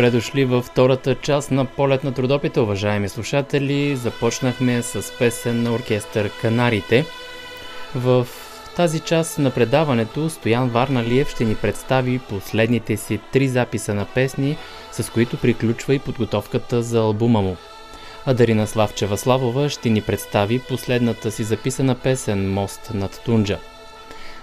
Добре 0.00 0.10
дошли 0.10 0.44
във 0.44 0.64
втората 0.64 1.14
част 1.14 1.50
на 1.50 1.64
полет 1.64 2.04
на 2.04 2.14
трудопите, 2.14 2.60
уважаеми 2.60 3.08
слушатели. 3.08 3.96
Започнахме 3.96 4.82
с 4.82 5.12
песен 5.18 5.62
на 5.62 5.72
оркестър 5.72 6.30
Канарите. 6.40 7.04
В 7.94 8.26
тази 8.76 9.00
част 9.00 9.38
на 9.38 9.50
предаването 9.50 10.30
Стоян 10.30 10.68
Варналиев 10.68 11.30
ще 11.30 11.44
ни 11.44 11.54
представи 11.54 12.18
последните 12.18 12.96
си 12.96 13.20
три 13.32 13.48
записа 13.48 13.94
на 13.94 14.04
песни, 14.04 14.56
с 14.92 15.10
които 15.10 15.36
приключва 15.36 15.94
и 15.94 15.98
подготовката 15.98 16.82
за 16.82 16.98
албума 16.98 17.42
му. 17.42 17.56
А 18.26 18.34
Дарина 18.34 18.66
Славчева 18.66 19.18
Славова 19.18 19.68
ще 19.68 19.90
ни 19.90 20.02
представи 20.02 20.60
последната 20.68 21.30
си 21.30 21.44
записана 21.44 21.94
песен 21.94 22.52
«Мост 22.52 22.90
над 22.94 23.20
Тунджа». 23.24 23.58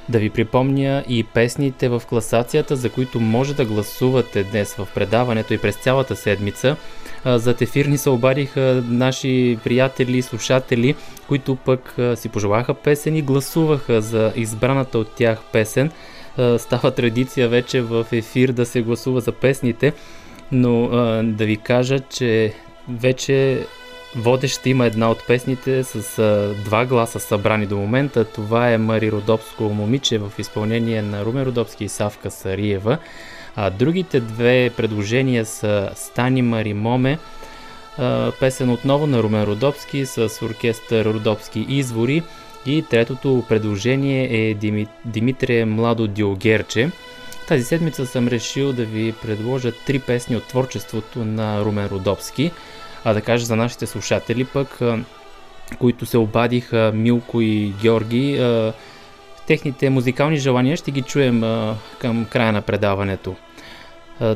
Да 0.09 0.19
ви 0.19 0.29
припомня 0.29 1.03
и 1.09 1.23
песните 1.23 1.89
в 1.89 2.01
класацията, 2.09 2.75
за 2.75 2.89
които 2.89 3.19
може 3.19 3.53
да 3.53 3.65
гласувате 3.65 4.43
днес 4.43 4.75
в 4.75 4.87
предаването 4.95 5.53
и 5.53 5.57
през 5.57 5.75
цялата 5.75 6.15
седмица. 6.15 6.75
За 7.25 7.55
ефир 7.61 7.95
се 7.95 8.09
обадиха 8.09 8.83
наши 8.89 9.57
приятели, 9.63 10.21
слушатели, 10.21 10.95
които 11.27 11.55
пък 11.55 11.95
си 12.15 12.29
пожелаха 12.29 12.73
песен 12.73 13.15
и 13.15 13.21
гласуваха 13.21 14.01
за 14.01 14.33
избраната 14.35 14.99
от 14.99 15.11
тях 15.11 15.39
песен. 15.51 15.91
Става 16.57 16.91
традиция 16.91 17.49
вече 17.49 17.81
в 17.81 18.05
ефир 18.11 18.51
да 18.51 18.65
се 18.65 18.81
гласува 18.81 19.21
за 19.21 19.31
песните, 19.31 19.93
но 20.51 20.87
да 21.23 21.45
ви 21.45 21.57
кажа, 21.57 21.99
че 21.99 22.53
вече 22.89 23.65
Водеща 24.15 24.69
има 24.69 24.85
една 24.85 25.11
от 25.11 25.27
песните 25.27 25.83
с 25.83 26.19
а, 26.19 26.53
два 26.63 26.85
гласа 26.85 27.19
събрани 27.19 27.65
до 27.65 27.77
момента. 27.77 28.25
Това 28.25 28.71
е 28.71 28.77
Мари 28.77 29.11
Родопско 29.11 29.63
момиче 29.63 30.17
в 30.17 30.31
изпълнение 30.37 31.01
на 31.01 31.25
Румен 31.25 31.43
Родопски 31.43 31.83
и 31.83 31.89
Савка 31.89 32.31
Сариева. 32.31 32.97
А 33.55 33.69
другите 33.69 34.19
две 34.19 34.71
предложения 34.77 35.45
са 35.45 35.89
Стани 35.95 36.41
Мари 36.41 36.73
Моме, 36.73 37.19
а, 37.97 38.31
песен 38.39 38.69
отново 38.69 39.07
на 39.07 39.23
Румен 39.23 39.43
Родопски 39.43 40.05
с 40.05 40.29
оркестър 40.45 41.05
Родопски 41.05 41.65
извори 41.69 42.23
и 42.65 42.85
третото 42.89 43.43
предложение 43.49 44.49
е 44.49 44.53
Дими, 44.53 44.87
Димитрия 45.05 45.65
Младо 45.65 46.07
Диогерче. 46.07 46.91
Тази 47.47 47.63
седмица 47.63 48.05
съм 48.05 48.27
решил 48.27 48.73
да 48.73 48.85
ви 48.85 49.13
предложа 49.21 49.71
три 49.71 49.99
песни 49.99 50.35
от 50.35 50.43
творчеството 50.43 51.25
на 51.25 51.65
Румен 51.65 51.85
Родопски– 51.85 52.51
а 53.07 53.13
да 53.13 53.21
кажа 53.21 53.45
за 53.45 53.55
нашите 53.55 53.85
слушатели 53.85 54.45
пък, 54.45 54.79
които 55.79 56.05
се 56.05 56.17
обадиха 56.17 56.91
Милко 56.95 57.41
и 57.41 57.73
Георги, 57.81 58.41
техните 59.47 59.89
музикални 59.89 60.37
желания 60.37 60.77
ще 60.77 60.91
ги 60.91 61.01
чуем 61.01 61.43
към 61.99 62.25
края 62.25 62.51
на 62.51 62.61
предаването. 62.61 63.35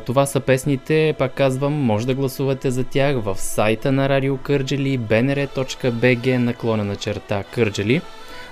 Това 0.05 0.25
са 0.25 0.39
песните, 0.39 1.15
пак 1.17 1.33
казвам, 1.33 1.73
може 1.73 2.07
да 2.07 2.13
гласувате 2.13 2.71
за 2.71 2.83
тях 2.83 3.15
в 3.15 3.35
сайта 3.35 3.91
на 3.91 4.09
Радио 4.09 4.37
Кърджели, 4.37 4.99
bnr.bg 4.99 6.37
наклона 6.37 6.83
на 6.83 6.95
черта 6.95 7.43
Кърджели. 7.43 8.01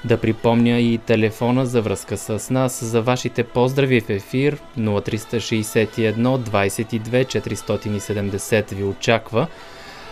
Да 0.06 0.18
припомня 0.18 0.80
и 0.80 0.98
телефона 0.98 1.66
за 1.66 1.82
връзка 1.82 2.18
с 2.18 2.50
нас 2.50 2.84
за 2.86 3.02
вашите 3.02 3.44
поздрави 3.44 4.02
в 4.02 4.10
ефир 4.10 4.58
0361 4.78 6.38
22 6.38 7.26
470 7.42 8.74
ви 8.74 8.84
очаква 8.84 9.48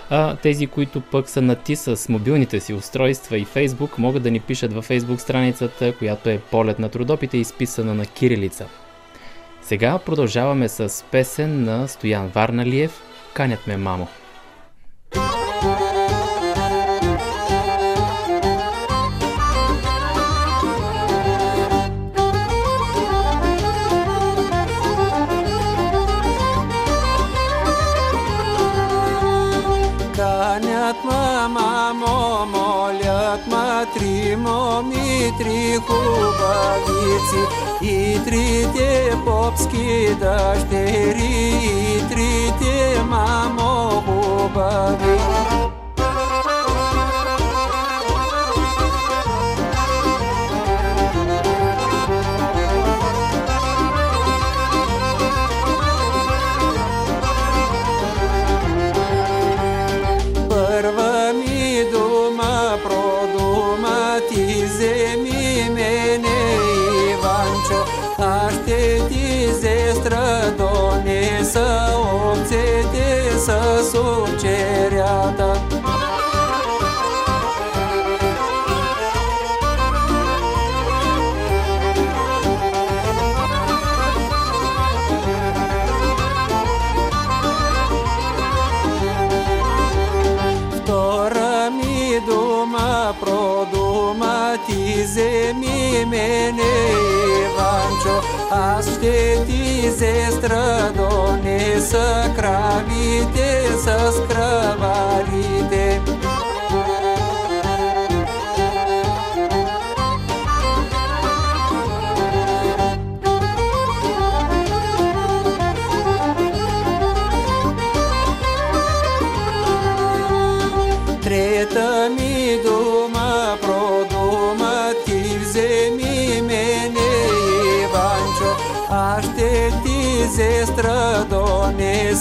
а 0.10 0.36
тези, 0.36 0.68
които 0.68 1.02
пък 1.02 1.30
са 1.30 1.42
нати 1.42 1.76
с 1.76 2.10
мобилните 2.10 2.60
си 2.60 2.74
устройства 2.74 3.38
и 3.38 3.46
Фейсбук, 3.46 3.98
могат 3.98 4.24
да 4.24 4.32
ни 4.32 4.40
пишат 4.40 4.74
във 4.74 4.86
Фейсбук 4.86 5.22
страницата, 5.22 5.94
която 6.00 6.30
е 6.30 6.42
Полет 6.52 6.80
на 6.80 6.90
трудопите, 6.90 7.38
изписана 7.38 7.94
на 7.94 8.06
кирилица. 8.06 8.66
Сега 9.62 10.00
продължаваме 10.00 10.70
с 10.70 11.06
песен 11.12 11.64
на 11.64 11.88
Стоян 11.88 12.28
Варналиев 12.28 13.02
«Канят 13.34 13.68
ме, 13.68 13.78
мамо». 13.78 14.08
мамо, 15.16 15.97
ма 33.98 34.04
три 34.04 34.36
моми, 34.36 35.34
три 35.38 35.78
хубавици 35.78 37.42
и 37.82 38.20
трите 38.26 39.14
попски 39.26 40.16
дъщери, 40.20 41.60
и 41.64 42.08
трите 42.10 43.04
мамо 43.04 44.02
хубави. 44.06 45.77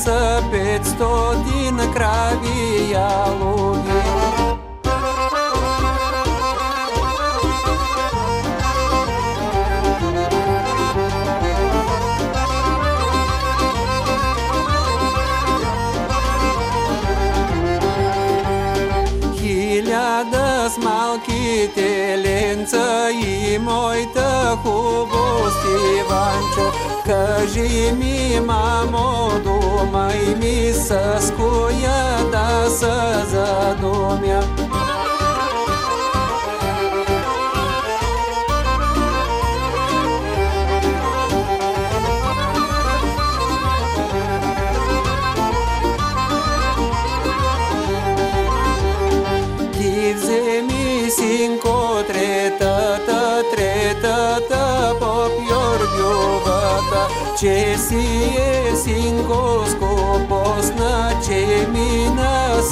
Донеса 0.06 0.42
петстотин 0.50 1.92
крави 1.92 2.90
ялови. 2.90 4.02
Хиляда 19.38 20.70
с 20.70 20.78
малките 20.78 22.16
ленца 22.18 23.10
и 23.10 23.58
моята 23.58 24.58
хубост, 24.62 25.64
Иванчо. 26.00 26.72
Кажи 27.06 27.92
ми, 27.92 28.40
мамо, 28.40 29.30
думай 29.44 29.55
ми 30.40 30.72
с 30.72 31.32
коя 31.36 32.16
да 32.32 32.70
се 32.70 33.26
задумя. 33.26 34.40
Ти 34.56 34.65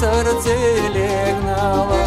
сърце 0.04 0.56
легнала. 0.94 2.04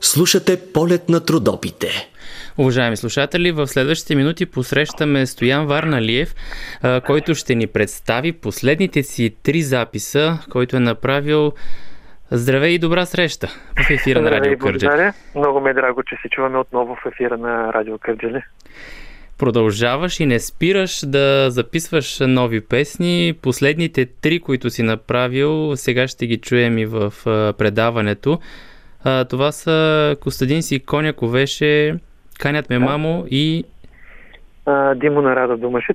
Слушате 0.00 0.72
полет 0.74 1.08
на 1.08 1.24
трудопите. 1.24 1.86
Уважаеми 2.58 2.96
слушатели, 2.96 3.52
в 3.52 3.66
следващите 3.66 4.14
минути 4.14 4.46
посрещаме 4.46 5.26
Стоян 5.26 5.66
Варналиев, 5.66 6.34
който 7.06 7.34
ще 7.34 7.54
ни 7.54 7.66
представи 7.66 8.32
последните 8.32 9.02
си 9.02 9.36
три 9.42 9.62
записа, 9.62 10.38
който 10.50 10.76
е 10.76 10.80
направил 10.80 11.52
Здравей 12.30 12.70
и 12.70 12.78
добра 12.78 13.06
среща 13.06 13.48
в 13.86 13.90
ефира 13.90 14.22
на 14.22 14.30
Радио 14.30 14.58
Кърджали. 14.58 14.88
Благодаря. 14.88 15.12
Много 15.34 15.60
ме 15.60 15.70
е 15.70 15.74
драго, 15.74 16.02
че 16.02 16.16
се 16.22 16.28
чуваме 16.28 16.58
отново 16.58 16.94
в 16.94 17.06
ефира 17.06 17.38
на 17.38 17.72
Радио 17.72 17.98
Кърджали. 17.98 18.42
Продължаваш 19.40 20.20
и 20.20 20.26
не 20.26 20.38
спираш 20.38 21.06
да 21.06 21.50
записваш 21.50 22.20
нови 22.20 22.60
песни. 22.60 23.34
Последните 23.42 24.06
три, 24.06 24.40
които 24.40 24.70
си 24.70 24.82
направил, 24.82 25.76
сега 25.76 26.08
ще 26.08 26.26
ги 26.26 26.36
чуем 26.36 26.78
и 26.78 26.86
в 26.86 27.12
предаването. 27.58 28.40
Това 29.30 29.52
са 29.52 30.16
Костадин 30.20 30.62
си 30.62 30.80
Коня 30.80 31.12
Ковеше, 31.12 31.98
Канят 32.40 32.70
ме 32.70 32.78
мамо 32.78 33.24
и... 33.30 33.64
Димо 34.96 35.22
на 35.22 35.36
Рада 35.36 35.56
Думаше. 35.56 35.94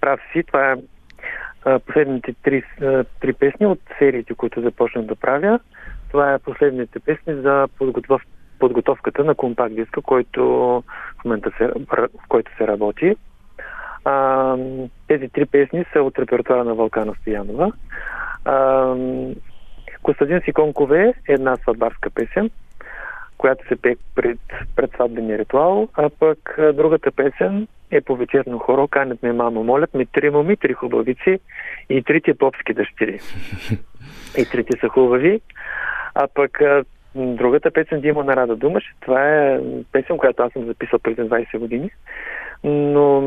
Прав 0.00 0.20
си, 0.32 0.42
това 0.46 0.72
е 0.72 1.78
последните 1.78 2.34
три, 2.42 2.62
три 3.20 3.32
песни 3.32 3.66
от 3.66 3.80
сериите, 3.98 4.34
които 4.34 4.60
започнах 4.60 5.04
да 5.04 5.14
правя. 5.14 5.60
Това 6.10 6.34
е 6.34 6.38
последните 6.38 6.98
песни 6.98 7.34
за 7.34 7.68
подготов, 7.78 8.22
подготовката 8.64 9.24
на 9.24 9.34
компакт 9.34 9.74
диска, 9.74 10.02
който 10.02 10.42
в 11.20 11.24
момента 11.24 11.50
се, 11.58 11.66
в 11.66 12.28
който 12.28 12.56
се 12.56 12.66
работи. 12.66 13.16
А, 14.04 14.56
тези 15.08 15.28
три 15.28 15.46
песни 15.46 15.84
са 15.92 16.02
от 16.02 16.18
репертуара 16.18 16.64
на 16.64 16.74
Вълкана 16.74 17.14
Стоянова. 17.20 17.72
А, 18.44 18.96
Костадин 20.02 20.40
Сиконкове 20.44 21.14
е 21.28 21.32
една 21.32 21.56
сватбарска 21.56 22.10
песен, 22.10 22.50
която 23.38 23.68
се 23.68 23.76
пее 23.76 23.96
пред, 24.14 24.38
пред 24.76 24.90
сватбения 24.94 25.38
ритуал, 25.38 25.88
а 25.94 26.10
пък 26.20 26.56
другата 26.58 27.10
песен 27.10 27.68
е 27.90 28.00
по 28.00 28.16
вечерно 28.16 28.58
хоро, 28.58 28.88
канят 28.88 29.22
ме 29.22 29.32
мамо, 29.32 29.64
молят 29.64 29.94
ме 29.94 30.06
три 30.06 30.30
моми, 30.30 30.56
три 30.56 30.72
хубавици 30.72 31.38
и 31.88 32.02
трите 32.02 32.34
попски 32.34 32.74
дъщери. 32.74 33.20
И 34.38 34.44
трите 34.50 34.78
са 34.80 34.88
хубави. 34.88 35.40
А 36.14 36.28
пък 36.34 36.58
другата 37.14 37.70
песен 37.70 38.00
Дима 38.00 38.24
на 38.24 38.36
Рада 38.36 38.56
Думаш, 38.56 38.84
това 39.00 39.30
е 39.30 39.60
песен, 39.92 40.18
която 40.18 40.42
аз 40.42 40.52
съм 40.52 40.64
записал 40.64 40.98
преди 40.98 41.20
20 41.20 41.58
години. 41.58 41.90
Но, 42.64 43.22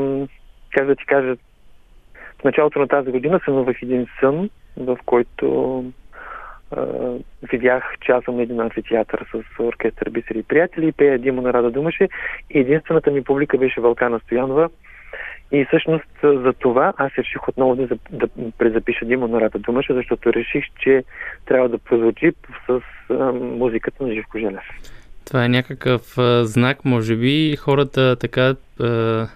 как 0.71 0.85
да 0.85 0.95
ти 0.95 1.05
кажа, 1.05 1.35
в 2.41 2.43
началото 2.43 2.79
на 2.79 2.87
тази 2.87 3.11
година 3.11 3.39
сънувах 3.45 3.81
един 3.81 4.07
сън, 4.19 4.49
в 4.77 4.97
който 5.05 5.83
видях, 7.51 7.83
че 8.01 8.11
аз 8.11 8.23
съм 8.23 8.39
един 8.39 8.59
амфитеатър 8.59 9.27
с 9.31 9.59
оркестър 9.59 10.09
Бисери 10.09 10.39
и 10.39 10.43
приятели, 10.43 10.91
пея 10.91 11.19
Димо 11.19 11.41
на 11.41 11.53
Рада 11.53 11.71
Думаше 11.71 12.09
и 12.49 12.59
единствената 12.59 13.11
ми 13.11 13.23
публика 13.23 13.57
беше 13.57 13.81
Вълкана 13.81 14.19
Стоянова. 14.19 14.69
И 15.51 15.65
всъщност 15.65 16.05
за 16.23 16.53
това 16.59 16.93
аз 16.97 17.11
реших 17.17 17.47
отново 17.47 17.75
да, 17.75 17.87
да 18.11 18.27
презапиша 18.57 19.05
Димо 19.05 19.27
на 19.27 19.41
Рада 19.41 19.59
Думаше, 19.59 19.93
защото 19.93 20.33
реших, 20.33 20.65
че 20.79 21.03
трябва 21.45 21.69
да 21.69 21.77
прозвучи 21.77 22.31
с 22.67 22.81
а, 23.09 23.31
музиката 23.33 24.03
на 24.03 24.13
Живко 24.13 24.39
Желев. 24.39 24.63
Това 25.25 25.45
е 25.45 25.49
някакъв 25.49 26.17
а, 26.17 26.45
знак, 26.45 26.85
може 26.85 27.15
би 27.15 27.55
хората 27.55 28.15
така 28.15 28.55
а, 28.79 29.27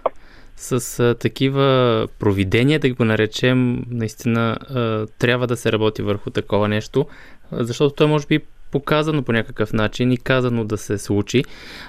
с 0.56 1.00
а, 1.00 1.14
такива 1.14 2.08
провидения, 2.20 2.78
да 2.78 2.94
го 2.94 3.04
наречем, 3.04 3.82
наистина 3.90 4.58
а, 4.60 5.06
трябва 5.18 5.46
да 5.46 5.56
се 5.56 5.72
работи 5.72 6.02
върху 6.02 6.30
такова 6.30 6.68
нещо, 6.68 7.06
защото 7.52 7.94
той 7.94 8.06
може 8.06 8.26
би 8.26 8.40
показано 8.72 9.22
по 9.22 9.32
някакъв 9.32 9.72
начин 9.72 10.12
и 10.12 10.16
казано 10.16 10.64
да 10.64 10.76
се 10.76 10.98
случи. 10.98 11.42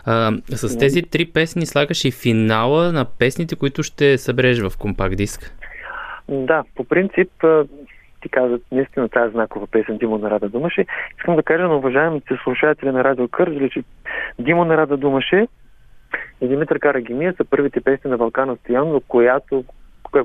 А, 0.06 0.32
с 0.50 0.78
тези 0.78 1.02
три 1.02 1.26
песни 1.26 1.66
слагаш 1.66 2.06
и 2.06 2.12
финала 2.12 2.92
на 2.92 3.06
песните, 3.20 3.56
които 3.56 3.84
ще 3.84 4.18
събереш 4.18 4.60
в 4.60 4.78
компакт 4.78 5.16
диск. 5.16 5.56
Да, 6.30 6.64
по 6.76 6.84
принцип 6.84 7.30
ти 8.22 8.30
казват 8.30 8.62
наистина 8.72 9.10
тази 9.10 9.32
знакова 9.32 9.68
песен 9.68 9.98
Димо 9.98 10.18
на 10.18 10.30
Рада 10.30 10.50
Думаше. 10.50 10.86
Искам 11.20 11.36
да 11.36 11.44
кажа 11.44 11.64
на 11.64 11.76
уважаемите 11.76 12.38
слушатели 12.44 12.92
на 12.92 13.04
Радио 13.04 13.28
Кърджали, 13.28 13.70
че 13.70 13.84
Димо 14.40 14.66
на 14.66 14.78
Рада 14.78 14.98
Думаше 14.98 15.48
и 16.42 16.48
Димитър 16.48 16.80
Карагимия 16.80 17.34
са 17.38 17.46
първите 17.46 17.82
песни 17.82 18.10
на 18.10 18.18
Вълкана 18.18 18.56
Стоянова, 18.56 19.00
която, 19.08 19.64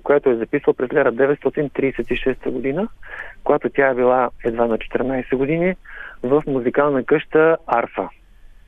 която 0.03 0.31
е 0.31 0.37
записал 0.37 0.75
през 0.75 0.89
1936 0.89 2.51
година, 2.51 2.89
когато 3.45 3.69
тя 3.69 3.89
е 3.89 3.95
била 3.95 4.31
едва 4.45 4.67
на 4.67 4.79
14 4.79 5.37
години 5.37 5.77
в 6.23 6.43
музикална 6.47 7.05
къща 7.05 7.57
Арфа. 7.67 8.09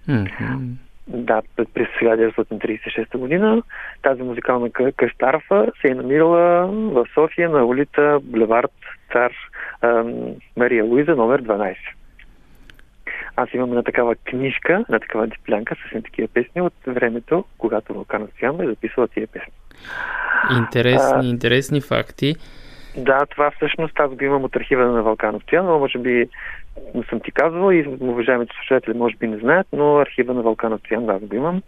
Mm-hmm. 0.09 0.75
Да, 1.09 1.43
през 1.57 1.89
1936 2.03 3.19
година 3.19 3.63
тази 4.03 4.23
музикална 4.23 4.71
къща 4.71 5.27
Арфа 5.27 5.67
се 5.81 5.89
е 5.89 5.95
намирала 5.95 6.67
в 6.67 7.07
София 7.15 7.51
на 7.51 7.65
улица 7.65 8.19
Булевард 8.23 8.73
Цар 9.13 9.33
Мария 10.57 10.85
Луиза, 10.85 11.17
номер 11.17 11.43
12. 11.43 11.77
Аз 13.37 13.49
имам 13.55 13.69
една 13.69 13.83
такава 13.83 14.15
книжка, 14.15 14.85
една 14.89 14.99
такава 14.99 15.27
диплянка 15.27 15.75
с 15.75 16.03
такива 16.03 16.29
песни 16.29 16.61
от 16.61 16.75
времето, 16.87 17.45
когато 17.59 17.95
Вулкана 17.95 18.27
Стоянова 18.37 18.65
е 18.65 18.69
записала 18.69 19.09
тия 19.09 19.27
песни. 19.27 19.53
Интересни, 20.59 21.29
а, 21.29 21.31
интересни 21.31 21.81
факти. 21.81 22.35
Да, 22.97 23.27
това 23.27 23.51
всъщност 23.51 24.01
аз 24.01 24.15
го 24.15 24.25
имам 24.25 24.45
от 24.45 24.57
архива 24.57 24.87
на 24.87 25.03
Вълкана 25.03 25.41
Стоянова, 25.41 25.79
може 25.79 25.99
би 25.99 26.29
не 26.95 27.03
съм 27.03 27.21
ти 27.21 27.33
казвал 27.33 27.73
и 27.73 27.89
уважаемите 28.01 28.55
слушатели 28.57 28.99
може 28.99 29.17
би 29.17 29.27
не 29.27 29.39
знаят, 29.39 29.67
но 29.73 29.99
архива 29.99 30.35
на 30.35 30.43
Вълкана 30.43 30.79
Стоянова 30.79 31.15
аз 31.15 31.23
го 31.23 31.37
имам. 31.37 31.63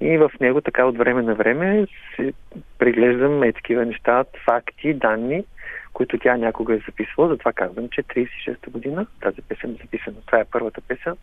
И 0.00 0.18
в 0.18 0.30
него 0.40 0.60
така 0.60 0.84
от 0.84 0.98
време 0.98 1.22
на 1.22 1.34
време 1.34 1.86
си 2.16 2.32
преглеждам 2.78 3.42
е 3.42 3.52
такива 3.52 3.84
неща, 3.84 4.24
факти, 4.44 4.94
данни, 4.94 5.44
които 5.92 6.18
тя 6.18 6.36
някога 6.36 6.74
е 6.74 6.78
записвала. 6.86 7.28
Затова 7.28 7.52
казвам, 7.52 7.88
че 7.88 8.02
36-та 8.02 8.70
година 8.70 9.06
тази 9.20 9.42
песен 9.42 9.70
е 9.70 9.82
записана. 9.82 10.16
Това 10.26 10.38
е 10.38 10.44
първата 10.44 10.80
песен. 10.80 11.14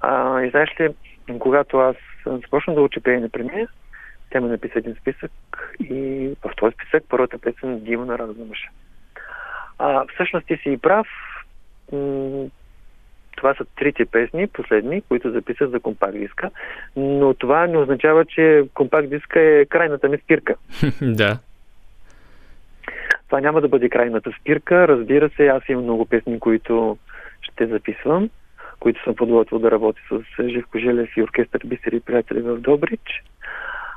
А, 0.00 0.42
и 0.42 0.50
знаеш 0.50 0.70
ли, 0.80 0.88
когато 1.38 1.78
аз 1.78 1.96
започна 2.26 2.74
да 2.74 2.82
уча 2.82 3.00
пеене 3.00 3.28
при 3.28 3.44
нея, 3.44 3.68
тя 4.30 4.40
ми 4.40 4.48
написа 4.48 4.78
един 4.78 4.94
списък 4.94 5.30
и 5.80 6.30
в 6.44 6.50
този 6.56 6.74
списък 6.74 7.04
първата 7.08 7.38
песен 7.38 7.80
Дима 7.80 8.06
на 8.06 8.18
Радо 8.18 8.44
мъжа. 8.44 8.68
А, 9.78 10.04
всъщност 10.14 10.46
ти 10.46 10.56
си 10.56 10.70
и 10.70 10.78
прав. 10.78 11.06
Това 13.36 13.54
са 13.54 13.64
трите 13.76 14.06
песни, 14.06 14.46
последни, 14.46 15.02
които 15.08 15.30
записах 15.30 15.68
за 15.68 15.80
компакт 15.80 16.18
диска, 16.18 16.50
но 16.96 17.34
това 17.34 17.66
не 17.66 17.78
означава, 17.78 18.24
че 18.24 18.64
компакт 18.74 19.10
диска 19.10 19.40
е 19.40 19.64
крайната 19.64 20.08
ми 20.08 20.18
спирка. 20.18 20.54
да. 21.02 21.38
Това 23.26 23.40
няма 23.40 23.60
да 23.60 23.68
бъде 23.68 23.88
крайната 23.88 24.32
спирка. 24.40 24.88
Разбира 24.88 25.30
се, 25.36 25.46
аз 25.46 25.62
имам 25.68 25.84
много 25.84 26.06
песни, 26.06 26.40
които 26.40 26.98
ще 27.42 27.66
записвам, 27.66 28.30
които 28.80 29.04
съм 29.04 29.14
подготвил 29.14 29.58
да 29.58 29.70
работя 29.70 30.00
с 30.10 30.48
Живко 30.48 30.78
Желев 30.78 31.16
и 31.16 31.22
оркестър 31.22 31.60
Бисери 31.66 32.00
приятели 32.00 32.40
в 32.40 32.56
Добрич. 32.56 33.22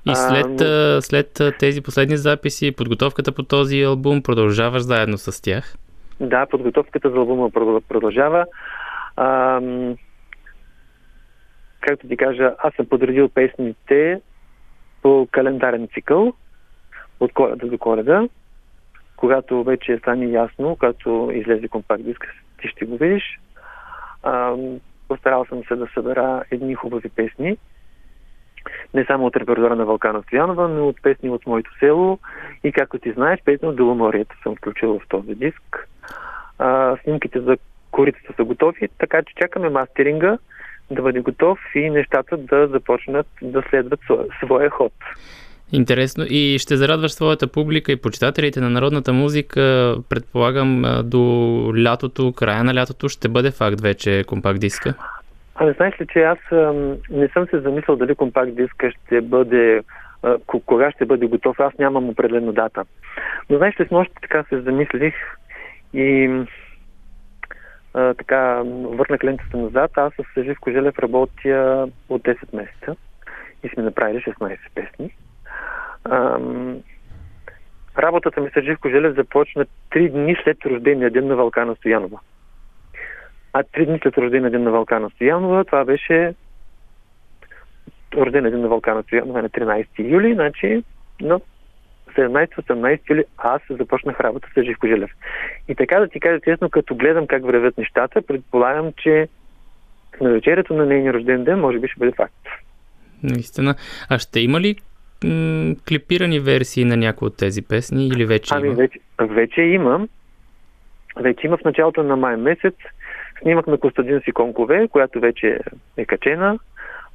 И 0.06 0.16
след, 0.16 0.62
а, 0.62 1.02
след 1.02 1.42
тези 1.60 1.82
последни 1.82 2.18
записи, 2.18 2.76
подготовката 2.76 3.32
по 3.32 3.44
този 3.44 3.82
албум 3.82 4.24
продължаваш 4.24 4.82
заедно 4.82 5.18
с 5.18 5.42
тях? 5.42 5.76
Да, 6.20 6.46
подготовката 6.46 7.10
за 7.10 7.18
албума 7.18 7.50
продължава. 7.88 8.46
А, 9.16 9.62
както 11.82 12.08
ти 12.08 12.18
кажа, 12.18 12.56
аз 12.58 12.74
съм 12.74 12.86
подредил 12.86 13.30
песните 13.30 14.22
по 15.02 15.28
календарен 15.32 15.88
цикъл 15.94 16.34
от 17.20 17.34
коледа 17.34 17.68
до 17.68 17.78
коледа 17.78 18.28
когато 19.20 19.64
вече 19.64 19.98
стане 19.98 20.26
ясно, 20.26 20.76
когато 20.76 21.32
излезе 21.34 21.68
компакт 21.68 22.04
диск, 22.04 22.36
ти 22.62 22.68
ще 22.68 22.86
го 22.86 22.98
видиш. 22.98 23.40
А, 24.24 24.56
постарал 25.08 25.46
съм 25.46 25.64
се 25.68 25.76
да 25.76 25.88
събера 25.94 26.44
едни 26.52 26.76
хубави 26.76 27.10
песни, 27.10 27.58
не 28.94 29.06
само 29.06 29.26
от 29.26 29.36
репертуара 29.36 29.76
на 29.76 29.86
Вълкана 29.86 30.24
Стоянова, 30.24 30.68
но 30.68 30.88
от 30.88 31.02
песни 31.02 31.30
от 31.30 31.48
моето 31.48 31.72
село 31.80 32.20
и 32.64 32.72
както 32.72 33.00
ти 33.00 33.12
знаеш, 33.12 33.40
песни 33.46 33.68
от 33.68 33.76
Беломорието 33.76 34.42
съм 34.44 34.56
включил 34.56 35.00
в 35.00 35.08
този 35.08 35.36
диск. 35.36 35.89
А, 36.60 36.98
снимките 37.04 37.40
за 37.40 37.58
корицата 37.92 38.34
са 38.36 38.44
готови, 38.44 38.90
така 38.98 39.22
че 39.22 39.34
чакаме 39.36 39.70
мастеринга 39.70 40.38
да 40.92 41.02
бъде 41.02 41.20
готов 41.20 41.60
и 41.76 41.90
нещата 41.90 42.38
да 42.38 42.68
започнат 42.68 43.28
да 43.42 43.64
следват 43.70 44.00
своя 44.44 44.70
ход. 44.70 44.94
Интересно. 45.72 46.26
И 46.30 46.60
ще 46.60 46.78
зарадваш 46.78 47.12
своята 47.12 47.48
публика 47.48 47.92
и 47.92 48.02
почитателите 48.02 48.62
на 48.62 48.70
народната 48.70 49.14
музика. 49.14 49.96
Предполагам 50.10 50.84
до 51.04 51.20
лятото, 51.78 52.34
края 52.34 52.64
на 52.64 52.74
лятото 52.76 53.10
ще 53.10 53.30
бъде 53.30 53.52
факт 53.52 53.82
вече 53.82 54.24
компакт 54.28 54.60
диска. 54.60 54.94
Ами 55.56 55.74
знаеш 55.74 56.02
ли, 56.02 56.08
че 56.14 56.20
аз 56.20 56.38
не 57.10 57.28
съм 57.28 57.48
се 57.48 57.60
замислял 57.60 57.98
дали 57.98 58.16
компакт 58.16 58.56
диска 58.56 58.92
ще 58.92 59.22
бъде 59.22 59.82
а, 60.24 60.38
кога 60.46 60.92
ще 60.92 61.06
бъде 61.06 61.26
готов, 61.26 61.60
аз 61.60 61.74
нямам 61.80 62.10
определена 62.10 62.54
дата. 62.54 62.84
Но 63.50 63.58
знаеш 63.58 63.80
ли, 63.80 63.88
с 63.88 63.92
нощи 63.92 64.14
така 64.22 64.44
се 64.50 64.62
замислих 64.62 65.14
и 65.94 66.30
а, 67.94 68.14
така 68.14 68.62
върнах 68.84 69.24
лентата 69.24 69.58
назад. 69.58 69.92
Аз 69.96 70.14
с 70.14 70.44
Живко 70.44 70.72
Желев 70.72 71.00
работя 71.00 71.88
от 72.10 72.22
10 72.22 72.38
месеца 72.54 72.96
и 73.64 73.70
сме 73.70 73.84
направили 73.84 74.22
16 74.22 74.58
песни. 74.76 75.16
Ам, 76.04 76.78
работата 77.98 78.42
ми 78.42 78.50
с 78.50 78.62
Живко 78.62 78.90
Желев 78.90 79.16
започна 79.16 79.66
3 79.92 80.12
дни 80.12 80.36
след 80.44 80.66
рождения 80.66 81.12
ден 81.12 81.28
на 81.28 81.36
Валкана 81.36 81.76
Стоянова. 81.76 82.20
А 83.54 83.64
три 83.64 83.86
дни 83.86 84.00
след 84.00 84.18
рождения 84.18 84.52
ден 84.52 84.64
на 84.64 84.72
Валкана 84.72 85.10
Стоянова, 85.10 85.66
това 85.66 85.86
беше 85.86 86.34
рождения 88.14 88.52
ден 88.52 88.62
на 88.62 88.68
Валкана 88.68 89.04
Стоянова 89.04 89.42
на 89.42 89.50
13 89.50 89.88
юли, 89.98 90.34
значи 90.34 90.84
на 91.22 91.40
17-18 92.18 93.10
юли 93.10 93.24
аз 93.38 93.62
започнах 93.70 94.20
работа 94.20 94.48
с 94.56 94.64
Живко 94.64 94.88
Желев. 94.88 95.12
И 95.68 95.76
така 95.76 96.00
да 96.00 96.08
ти 96.08 96.20
кажа 96.20 96.40
честно, 96.40 96.70
като 96.70 96.96
гледам 96.96 97.28
как 97.28 97.44
вървят 97.46 97.78
нещата, 97.78 98.22
предполагам, 98.22 98.92
че 98.98 99.28
на 100.22 100.30
вечерята 100.30 100.74
на 100.74 100.86
нейния 100.86 101.14
рожден 101.14 101.44
ден 101.44 101.60
може 101.60 101.80
би 101.80 101.88
ще 101.88 102.00
бъде 102.00 102.12
факт. 102.12 102.48
Наистина. 103.24 103.76
А 104.10 104.20
ще 104.20 104.40
има 104.40 104.60
ли 104.60 104.76
м- 105.24 105.76
клипирани 105.88 106.40
версии 106.40 106.86
на 106.86 106.98
някои 106.98 107.26
от 107.26 107.38
тези 107.38 107.62
песни 107.62 108.08
или 108.08 108.26
вече 108.26 108.54
Ами 108.56 108.68
има? 108.68 108.76
вече, 108.76 109.00
вече 109.20 109.62
имам. 109.62 110.10
Вече 111.16 111.48
има 111.48 111.58
в 111.58 111.64
началото 111.66 112.04
на 112.04 112.16
май 112.16 112.38
месец. 112.38 112.76
Снимахме 113.42 113.78
Костадин 113.78 114.22
Сиконкове, 114.26 114.88
която 114.88 115.20
вече 115.20 115.60
е 115.98 116.06
качена. 116.06 116.60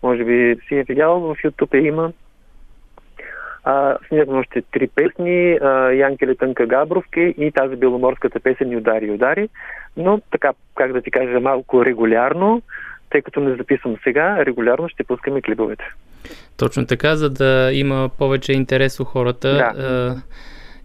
Може 0.03 0.25
би 0.25 0.57
си 0.69 0.75
е 0.75 0.83
видял, 0.83 1.21
в 1.21 1.37
YouTube 1.45 1.75
е 1.75 1.87
има. 1.87 2.13
А, 3.65 3.97
снимахме 4.09 4.39
още 4.39 4.63
три 4.63 4.87
песни. 4.87 5.59
А, 5.63 5.91
Янкеле 5.91 6.35
Тънка 6.35 6.67
Габровки 6.67 7.35
и 7.39 7.53
тази 7.53 7.77
беломорската 7.77 8.41
песен 8.41 8.69
Ни 8.69 8.77
удари, 8.77 9.11
удари. 9.11 9.49
Но 9.97 10.21
така, 10.31 10.53
как 10.75 10.93
да 10.93 11.03
ти 11.03 11.11
кажа, 11.11 11.41
малко 11.41 11.85
регулярно, 11.85 12.63
тъй 13.11 13.23
като 13.23 13.41
не 13.41 13.57
записвам 13.57 13.97
сега, 14.05 14.47
регулярно 14.47 14.89
ще 14.89 15.05
пускаме 15.05 15.43
клиповете. 15.43 15.85
Точно 16.57 16.87
така, 16.87 17.17
за 17.17 17.31
да 17.31 17.71
има 17.73 18.11
повече 18.19 18.53
интерес 18.53 19.01
у 19.01 19.05
хората. 19.05 19.49
Да. 19.49 20.23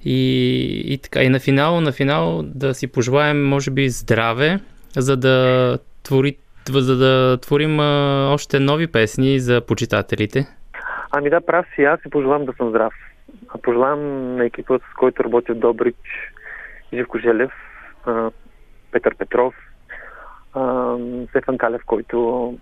И, 0.05 0.93
и 0.93 0.97
така, 0.97 1.23
и 1.23 1.29
на 1.29 1.39
финал, 1.39 1.81
на 1.81 1.91
финал 1.91 2.41
да 2.43 2.73
си 2.73 2.87
пожелаем, 2.87 3.47
може 3.47 3.71
би, 3.71 3.89
здраве, 3.89 4.59
за 4.97 5.17
да, 5.17 5.77
твори, 6.03 6.37
за 6.69 6.97
да 6.97 7.37
творим 7.37 7.79
а, 7.79 8.29
още 8.33 8.59
нови 8.59 8.87
песни 8.87 9.39
за 9.39 9.61
почитателите. 9.61 10.47
Ами 11.11 11.29
да, 11.29 11.41
прав 11.41 11.65
си, 11.75 11.83
аз 11.83 12.01
си 12.01 12.09
пожелавам 12.09 12.45
да 12.45 12.53
съм 12.53 12.69
здрав. 12.69 12.93
А 13.49 13.57
пожелавам 13.57 14.35
на 14.35 14.45
екипа, 14.45 14.79
с 14.79 14.93
който 14.97 15.23
работя 15.23 15.55
Добрич, 15.55 15.95
Живко 16.93 17.17
Желев, 17.17 17.51
Петър 18.91 19.15
Петров, 19.15 19.55
Стефан 21.29 21.57
Калев, 21.57 21.81
който 21.85 22.57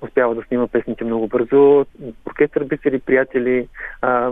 успява 0.00 0.34
да 0.34 0.42
снима 0.42 0.66
песните 0.66 1.04
много 1.04 1.28
бързо, 1.28 1.86
оркестър 2.26 2.64
бисери, 2.64 2.98
приятели, 2.98 3.68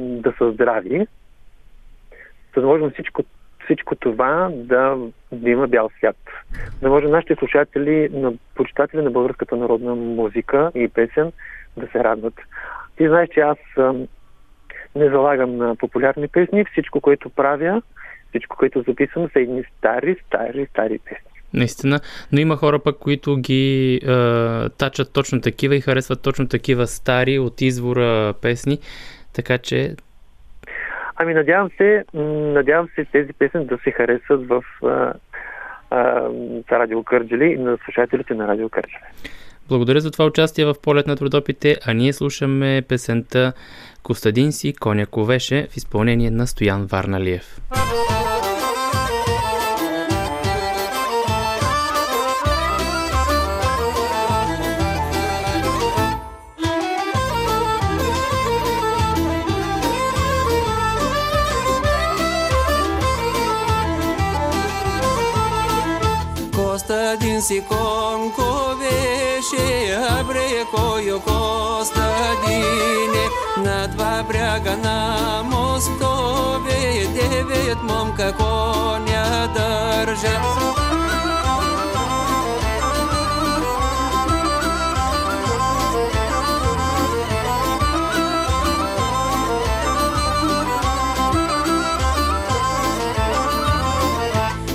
да 0.00 0.34
са 0.38 0.52
здрави, 0.52 1.06
за 2.54 2.60
да 2.60 2.66
можем 2.66 2.90
всичко, 2.90 3.22
всичко 3.64 3.94
това 3.94 4.50
да, 4.54 4.98
да 5.32 5.50
има 5.50 5.68
бял 5.68 5.90
свят. 5.98 6.16
Да 6.82 6.88
може 6.88 7.06
нашите 7.06 7.34
слушатели, 7.34 8.08
на 8.12 8.32
почитатели 8.54 9.02
на 9.02 9.10
българската 9.10 9.56
народна 9.56 9.94
музика 9.94 10.70
и 10.74 10.88
песен 10.88 11.32
да 11.76 11.86
се 11.86 12.04
радват. 12.04 12.34
Ти 12.96 13.08
знаеш, 13.08 13.28
че 13.34 13.40
аз 13.40 13.58
не 14.94 15.10
залагам 15.10 15.56
на 15.56 15.76
популярни 15.76 16.28
песни. 16.28 16.64
Всичко, 16.64 17.00
което 17.00 17.30
правя, 17.30 17.82
всичко, 18.28 18.56
което 18.56 18.82
записвам, 18.82 19.28
са 19.32 19.40
едни 19.40 19.64
стари, 19.78 20.16
стари, 20.26 20.66
стари 20.70 20.98
песни. 20.98 21.30
Наистина, 21.54 22.00
но 22.32 22.40
има 22.40 22.56
хора 22.56 22.78
пък, 22.78 22.98
които 22.98 23.36
ги 23.36 23.94
е, 23.94 24.08
тачат 24.78 25.12
точно 25.12 25.40
такива 25.40 25.76
и 25.76 25.80
харесват 25.80 26.22
точно 26.22 26.48
такива 26.48 26.86
стари 26.86 27.38
от 27.38 27.60
извора 27.60 28.34
песни, 28.42 28.78
така 29.32 29.58
че 29.58 29.96
Ами 31.16 31.34
надявам 31.34 31.70
се, 31.76 32.04
надявам 32.14 32.88
се 32.94 33.04
тези 33.04 33.32
песни 33.32 33.66
да 33.66 33.78
се 33.84 33.90
харесат 33.90 34.48
в 34.48 34.62
а, 35.90 36.28
за 36.70 36.78
Радио 36.78 37.04
Кърджели 37.04 37.44
и 37.44 37.56
на 37.56 37.78
слушателите 37.84 38.34
на 38.34 38.48
Радио 38.48 38.68
Кърджели. 38.68 39.04
Благодаря 39.68 40.00
за 40.00 40.10
това 40.10 40.24
участие 40.24 40.64
в 40.64 40.74
полет 40.82 41.06
на 41.06 41.16
трудопите, 41.16 41.78
а 41.84 41.92
ние 41.92 42.12
слушаме 42.12 42.82
песента 42.88 43.52
Костадин 44.02 44.52
си 44.52 44.72
Коня 44.72 45.06
ковеше 45.06 45.68
в 45.70 45.76
изпълнение 45.76 46.30
на 46.30 46.46
Стоян 46.46 46.86
Варналиев. 46.86 47.60
Костадин 66.54 67.42
си 67.42 67.62
конковеше, 67.68 68.43
бряга 74.28 74.76
на 74.76 75.42
мостове, 75.44 77.06
девет 77.14 77.82
момка 77.82 78.32
коня 78.32 79.48
държат. 79.54 80.42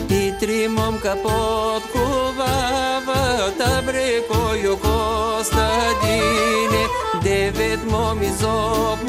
И 0.10 0.34
три 0.40 0.68
момка 0.68 1.16
подковават, 1.24 2.50
абре 3.78 4.22
кою 4.28 4.78
Костадине, 4.78 6.88
девет 7.24 7.92
моми 7.92 8.32
зоб 8.40 9.00
му 9.04 9.09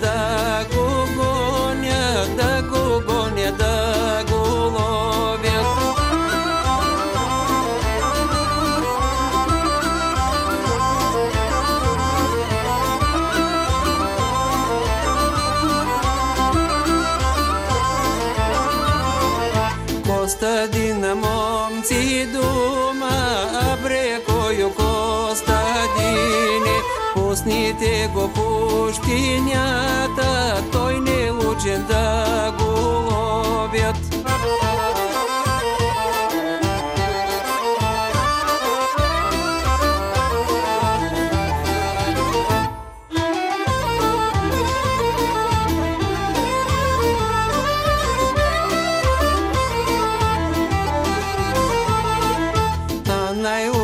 The. 0.00 0.71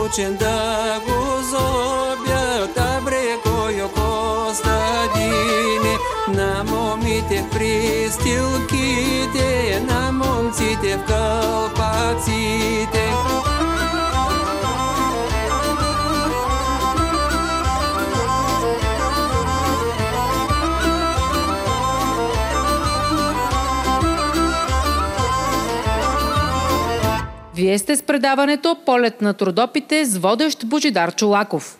Научен 0.09 0.37
да 0.37 1.01
го 1.07 1.43
зобят, 1.43 2.79
а 2.79 3.01
брекою 3.01 3.89
костадине, 3.89 5.99
на 6.29 6.65
момите 6.65 7.43
в 7.43 7.51
пристилките, 7.51 9.01
на 9.89 10.13
момците 10.13 10.97
в 10.97 11.05
кълпаците. 11.07 13.13
Вие 27.69 27.78
сте 27.78 27.97
с 27.97 28.03
предаването 28.03 28.77
Полет 28.86 29.23
на 29.23 29.35
трудопите 29.35 30.05
с 30.05 30.19
водещ 30.19 30.66
Божидар 30.66 31.15
Чулаков. 31.15 31.78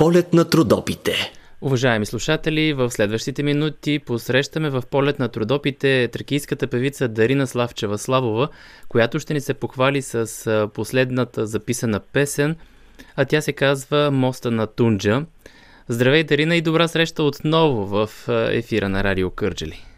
Полет 0.00 0.34
на 0.34 0.44
трудопите. 0.44 1.32
Уважаеми 1.60 2.06
слушатели, 2.06 2.72
в 2.72 2.90
следващите 2.90 3.42
минути 3.42 3.98
посрещаме 3.98 4.70
в 4.70 4.82
полет 4.90 5.18
на 5.18 5.28
трудопите 5.28 6.08
тракийската 6.08 6.66
певица 6.66 7.08
Дарина 7.08 7.46
Славчева 7.46 7.98
Славова, 7.98 8.48
която 8.88 9.18
ще 9.18 9.34
ни 9.34 9.40
се 9.40 9.54
похвали 9.54 10.02
с 10.02 10.68
последната 10.74 11.46
записана 11.46 12.00
песен, 12.00 12.56
а 13.16 13.24
тя 13.24 13.40
се 13.40 13.52
казва 13.52 14.10
Моста 14.10 14.50
на 14.50 14.66
Тунджа. 14.66 15.24
Здравей, 15.88 16.24
Дарина, 16.24 16.56
и 16.56 16.60
добра 16.60 16.88
среща 16.88 17.22
отново 17.22 17.86
в 17.86 18.10
ефира 18.28 18.88
на 18.88 19.04
Радио 19.04 19.30
Кърджели. 19.30 19.89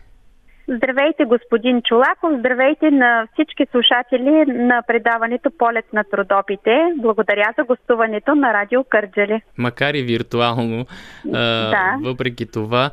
Здравейте, 0.69 1.25
господин 1.25 1.83
Чулаков. 1.83 2.39
Здравейте 2.39 2.91
на 2.91 3.27
всички 3.33 3.67
слушатели 3.71 4.45
на 4.47 4.83
предаването 4.87 5.51
Полет 5.59 5.93
на 5.93 6.05
трудопите. 6.05 6.79
Благодаря 6.97 7.53
за 7.59 7.65
гостуването 7.65 8.35
на 8.35 8.53
Радио 8.53 8.85
Кърджали. 8.85 9.43
Макар 9.59 9.95
и 9.95 10.03
виртуално, 10.03 10.87
да. 11.25 11.97
въпреки 12.03 12.47
това. 12.47 12.91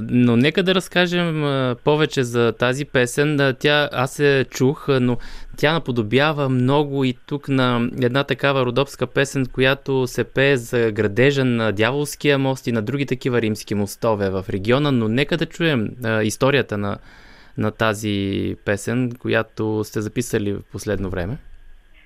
Но 0.00 0.36
нека 0.36 0.62
да 0.62 0.74
разкажем 0.74 1.44
повече 1.84 2.22
за 2.22 2.52
тази 2.52 2.84
песен. 2.84 3.56
Тя, 3.60 3.88
аз 3.92 4.10
се 4.12 4.44
чух, 4.50 4.86
но 5.00 5.16
тя 5.58 5.72
наподобява 5.72 6.48
много 6.48 7.04
и 7.04 7.14
тук 7.26 7.48
на 7.48 7.88
една 8.02 8.24
такава 8.24 8.66
родопска 8.66 9.06
песен, 9.06 9.46
която 9.46 10.06
се 10.06 10.34
пее 10.34 10.56
за 10.56 10.92
градежа 10.92 11.44
на 11.44 11.72
Дяволския 11.72 12.38
мост 12.38 12.66
и 12.66 12.72
на 12.72 12.82
други 12.82 13.06
такива 13.06 13.40
римски 13.40 13.74
мостове 13.74 14.30
в 14.30 14.44
региона, 14.50 14.92
но 14.92 15.08
нека 15.08 15.36
да 15.36 15.46
чуем 15.46 15.88
а, 16.04 16.22
историята 16.22 16.78
на, 16.78 16.98
на 17.58 17.70
тази 17.70 18.56
песен, 18.64 19.12
която 19.20 19.84
сте 19.84 20.00
записали 20.00 20.52
в 20.52 20.60
последно 20.72 21.10
време. 21.10 21.36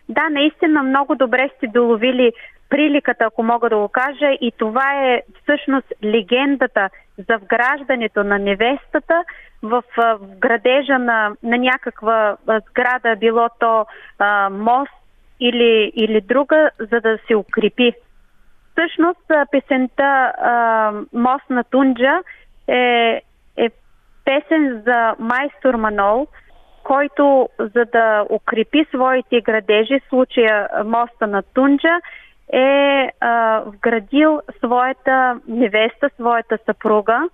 Да, 0.08 0.28
наистина 0.28 0.82
много 0.82 1.14
добре 1.14 1.50
сте 1.56 1.66
доловили 1.66 2.32
приликата, 2.72 3.24
ако 3.24 3.42
мога 3.42 3.68
да 3.68 3.76
го 3.76 3.88
кажа, 3.88 4.30
и 4.40 4.52
това 4.58 5.04
е 5.04 5.22
всъщност 5.42 5.86
легендата 6.04 6.90
за 7.18 7.36
вграждането 7.36 8.24
на 8.24 8.38
невестата 8.38 9.24
в, 9.62 9.82
в 9.96 10.18
градежа 10.38 10.98
на, 10.98 11.36
на 11.42 11.58
някаква 11.58 12.36
сграда, 12.68 13.16
било 13.16 13.48
то 13.58 13.86
а, 14.18 14.50
мост 14.50 14.92
или, 15.40 15.92
или 15.96 16.20
друга, 16.20 16.70
за 16.78 17.00
да 17.00 17.18
се 17.26 17.36
укрепи. 17.36 17.92
Всъщност 18.72 19.30
песента 19.50 20.32
а, 20.38 20.92
Мост 21.12 21.50
на 21.50 21.64
Тунджа 21.64 22.20
е, 22.68 23.20
е 23.56 23.70
песен 24.24 24.82
за 24.86 25.14
майстор 25.18 25.74
Манол, 25.74 26.26
който 26.84 27.48
за 27.58 27.84
да 27.84 28.26
укрепи 28.30 28.86
своите 28.94 29.40
градежи, 29.40 30.00
в 30.00 30.08
случая 30.08 30.68
моста 30.84 31.26
на 31.26 31.42
Тунджа, 31.42 32.00
е 32.52 33.10
а, 33.20 33.62
вградил 33.66 34.40
своята 34.58 35.40
невеста, 35.48 36.10
своята 36.14 36.58
съпруга, 36.66 37.28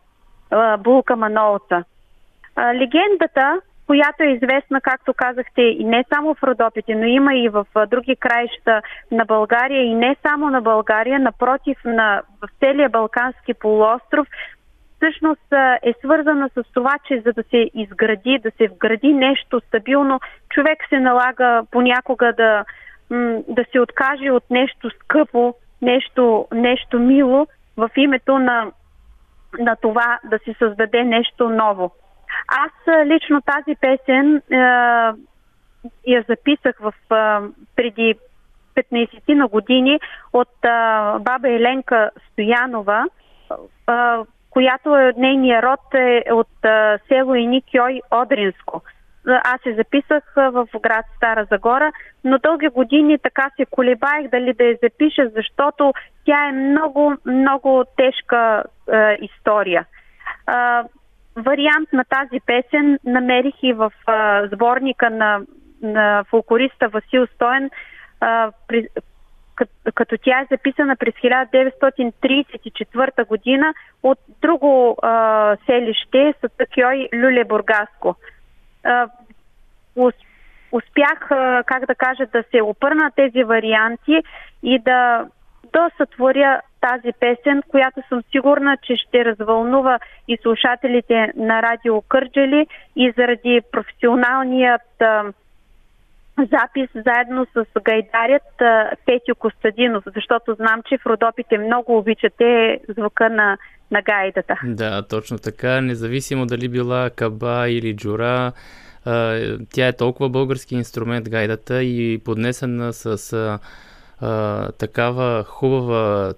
а, 0.50 0.76
Булка 0.76 1.16
Манолца. 1.16 1.84
А, 2.56 2.74
легендата, 2.74 3.60
която 3.86 4.22
е 4.22 4.26
известна, 4.26 4.80
както 4.80 5.14
казахте, 5.14 5.62
и 5.62 5.84
не 5.84 6.04
само 6.14 6.34
в 6.34 6.42
Родопите, 6.42 6.94
но 6.94 7.04
има 7.04 7.34
и 7.34 7.48
в 7.48 7.66
а, 7.74 7.86
други 7.86 8.16
краища 8.16 8.82
на 9.10 9.24
България, 9.24 9.82
и 9.82 9.94
не 9.94 10.16
само 10.22 10.50
на 10.50 10.60
България, 10.60 11.18
напротив, 11.18 11.78
на, 11.84 12.22
в 12.42 12.48
целия 12.60 12.88
Балкански 12.88 13.54
полуостров, 13.54 14.26
всъщност 14.98 15.52
е 15.82 15.94
свързана 16.04 16.50
с 16.54 16.62
това, 16.74 16.98
че 17.08 17.20
за 17.20 17.32
да 17.32 17.42
се 17.50 17.70
изгради, 17.74 18.38
да 18.42 18.50
се 18.50 18.68
вгради 18.68 19.14
нещо 19.14 19.60
стабилно, 19.60 20.20
човек 20.50 20.78
се 20.88 21.00
налага 21.00 21.62
понякога 21.70 22.32
да 22.32 22.64
да 23.48 23.64
се 23.72 23.80
откаже 23.80 24.30
от 24.30 24.50
нещо 24.50 24.90
скъпо, 24.90 25.54
нещо, 25.82 26.46
нещо 26.52 26.98
мило 26.98 27.46
в 27.76 27.90
името 27.96 28.38
на, 28.38 28.72
на 29.58 29.76
това 29.76 30.18
да 30.24 30.38
се 30.38 30.54
създаде 30.58 31.04
нещо 31.04 31.48
ново. 31.48 31.90
Аз 32.48 33.06
лично 33.06 33.40
тази 33.42 33.76
песен 33.80 34.36
е, 34.36 34.56
я 36.06 36.24
записах 36.28 36.78
в, 36.80 36.92
е, 37.10 37.48
преди 37.76 38.14
15 38.76 39.34
на 39.34 39.48
години 39.48 40.00
от 40.32 40.64
е, 40.64 40.68
баба 41.20 41.48
Еленка 41.48 42.10
Стоянова, 42.32 43.04
е, 43.04 43.92
която 44.50 44.96
е 44.96 45.12
нейния 45.16 45.62
род 45.62 45.94
е 45.94 46.32
от 46.32 46.64
е, 46.64 46.98
село 47.08 47.34
Иникьой 47.34 48.00
Одринско 48.10 48.82
аз 49.32 49.60
се 49.62 49.74
записах 49.74 50.24
в 50.36 50.68
град 50.82 51.04
Стара 51.16 51.46
Загора, 51.50 51.92
но 52.24 52.38
дълги 52.38 52.68
години 52.68 53.18
така 53.18 53.50
се 53.56 53.66
колебаех 53.66 54.28
дали 54.28 54.52
да 54.52 54.64
я 54.64 54.78
запиша, 54.82 55.30
защото 55.36 55.92
тя 56.24 56.48
е 56.48 56.52
много, 56.52 57.14
много 57.26 57.84
тежка 57.96 58.64
е, 58.92 59.18
история. 59.20 59.86
Е, 59.86 59.88
вариант 61.36 61.92
на 61.92 62.04
тази 62.04 62.40
песен 62.46 62.98
намерих 63.04 63.54
и 63.62 63.72
в 63.72 63.92
е, 64.08 64.12
сборника 64.54 65.10
на, 65.10 65.40
на 65.82 66.24
фолклориста 66.30 66.88
Васил 66.88 67.26
Стоен, 67.26 67.64
е, 67.64 67.70
при, 68.68 68.88
като, 69.54 69.72
като 69.94 70.16
тя 70.24 70.40
е 70.40 70.46
записана 70.50 70.96
през 70.96 71.14
1934 71.14 73.26
година 73.26 73.74
от 74.02 74.18
друго 74.42 74.90
е, 74.90 74.96
селище, 75.66 76.34
Сатъкьой 76.40 77.08
Люле 77.14 77.44
Бургаско 77.44 78.16
успях, 80.72 81.18
как 81.66 81.86
да 81.86 81.94
кажа, 81.94 82.26
да 82.26 82.44
се 82.50 82.62
опърна 82.62 83.10
тези 83.16 83.42
варианти 83.44 84.22
и 84.62 84.78
да, 84.78 85.26
сътворя 85.96 86.60
тази 86.80 87.12
песен, 87.20 87.62
която 87.68 88.00
съм 88.08 88.22
сигурна, 88.30 88.76
че 88.82 88.96
ще 88.96 89.24
развълнува 89.24 89.98
и 90.28 90.38
слушателите 90.42 91.32
на 91.36 91.62
радио 91.62 92.02
Кърджели 92.02 92.66
и 92.96 93.12
заради 93.16 93.60
професионалният 93.72 95.02
запис 96.38 96.90
заедно 96.94 97.46
с 97.54 97.64
гайдарят 97.84 98.42
Петю 99.06 99.34
Костадинов, 99.38 100.04
защото 100.14 100.54
знам, 100.54 100.82
че 100.88 100.98
в 100.98 101.06
Родопите 101.06 101.58
много 101.58 101.98
обичате 101.98 102.80
звука 102.98 103.30
на, 103.30 103.58
на 103.90 104.02
гайдата. 104.02 104.54
Да, 104.64 105.02
точно 105.02 105.38
така, 105.38 105.80
независимо 105.80 106.46
дали 106.46 106.68
била 106.68 107.10
каба 107.10 107.68
или 107.68 107.96
джура, 107.96 108.52
тя 109.72 109.86
е 109.88 109.96
толкова 109.96 110.28
български 110.28 110.74
инструмент 110.74 111.30
гайдата 111.30 111.82
и 111.82 112.20
поднесена 112.24 112.92
с 112.92 113.32
а, 113.32 113.58
а, 114.20 114.72
такава 114.72 115.44
хубава 115.44 116.34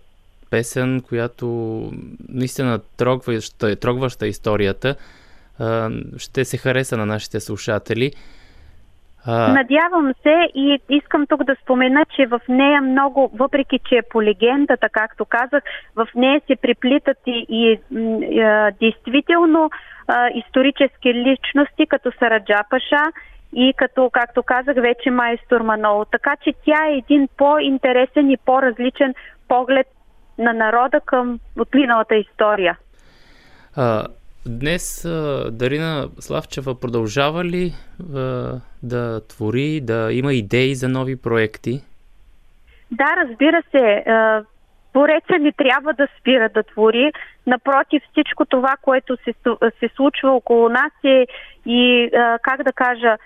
песен, 0.51 1.01
която 1.01 1.47
наистина 2.29 2.81
трогваща, 2.97 3.77
трогваща 3.77 4.27
историята, 4.27 4.97
а, 5.59 5.91
ще 6.17 6.45
се 6.45 6.57
хареса 6.57 6.97
на 6.97 7.07
нашите 7.07 7.41
слушатели. 7.41 8.13
А... 9.27 9.53
Надявам 9.53 10.13
се 10.23 10.49
и 10.55 10.79
искам 10.89 11.27
тук 11.27 11.45
да 11.45 11.57
спомена, 11.63 12.05
че 12.17 12.27
в 12.27 12.41
нея 12.49 12.83
много, 12.83 13.31
въпреки 13.35 13.81
че 13.89 13.97
е 13.97 14.09
по 14.11 14.23
легендата, 14.23 14.89
както 14.89 15.25
казах, 15.25 15.63
в 15.97 16.09
нея 16.15 16.41
се 16.47 16.57
приплитат 16.57 17.19
и, 17.27 17.47
и, 17.49 17.81
и 17.91 18.41
а, 18.41 18.71
действително 18.81 19.71
а, 20.09 20.29
исторически 20.35 21.15
личности, 21.15 21.87
като 21.87 22.13
Сараджа 22.19 22.61
Паша 22.71 23.05
и 23.53 23.75
като, 23.77 24.11
както 24.11 24.43
казах, 24.43 24.75
вече 24.77 25.11
майстор 25.11 25.61
Манол. 25.61 26.05
Така 26.13 26.37
че 26.45 26.53
тя 26.65 26.87
е 26.89 26.97
един 26.97 27.29
по-интересен 27.37 28.31
и 28.31 28.37
по-различен 28.37 29.15
поглед 29.49 29.87
на 30.39 30.53
народа 30.53 31.01
към 31.01 31.39
отминалата 31.59 32.17
история. 32.17 32.79
А, 33.77 34.07
Днес 34.47 35.07
Дарина 35.53 36.09
Славчева 36.21 36.81
продължава 36.81 37.45
ли 37.45 37.73
да 38.83 39.21
твори, 39.29 39.81
да 39.81 40.09
има 40.13 40.33
идеи 40.35 40.75
за 40.75 40.89
нови 40.89 41.23
проекти? 41.23 41.81
Да, 42.91 43.17
разбира 43.17 43.63
се. 43.71 44.05
Твореца 44.93 45.39
не 45.41 45.53
трябва 45.53 45.93
да 45.93 46.09
спира 46.21 46.49
да 46.49 46.63
твори. 46.63 47.13
Напротив, 47.47 48.03
всичко 48.11 48.45
това, 48.45 48.75
което 48.83 49.17
се, 49.17 49.35
се 49.79 49.89
случва 49.97 50.31
около 50.31 50.69
нас 50.69 50.93
е 51.05 51.27
и, 51.67 52.11
как 52.43 52.63
да 52.63 52.73
кажа, 52.73 53.17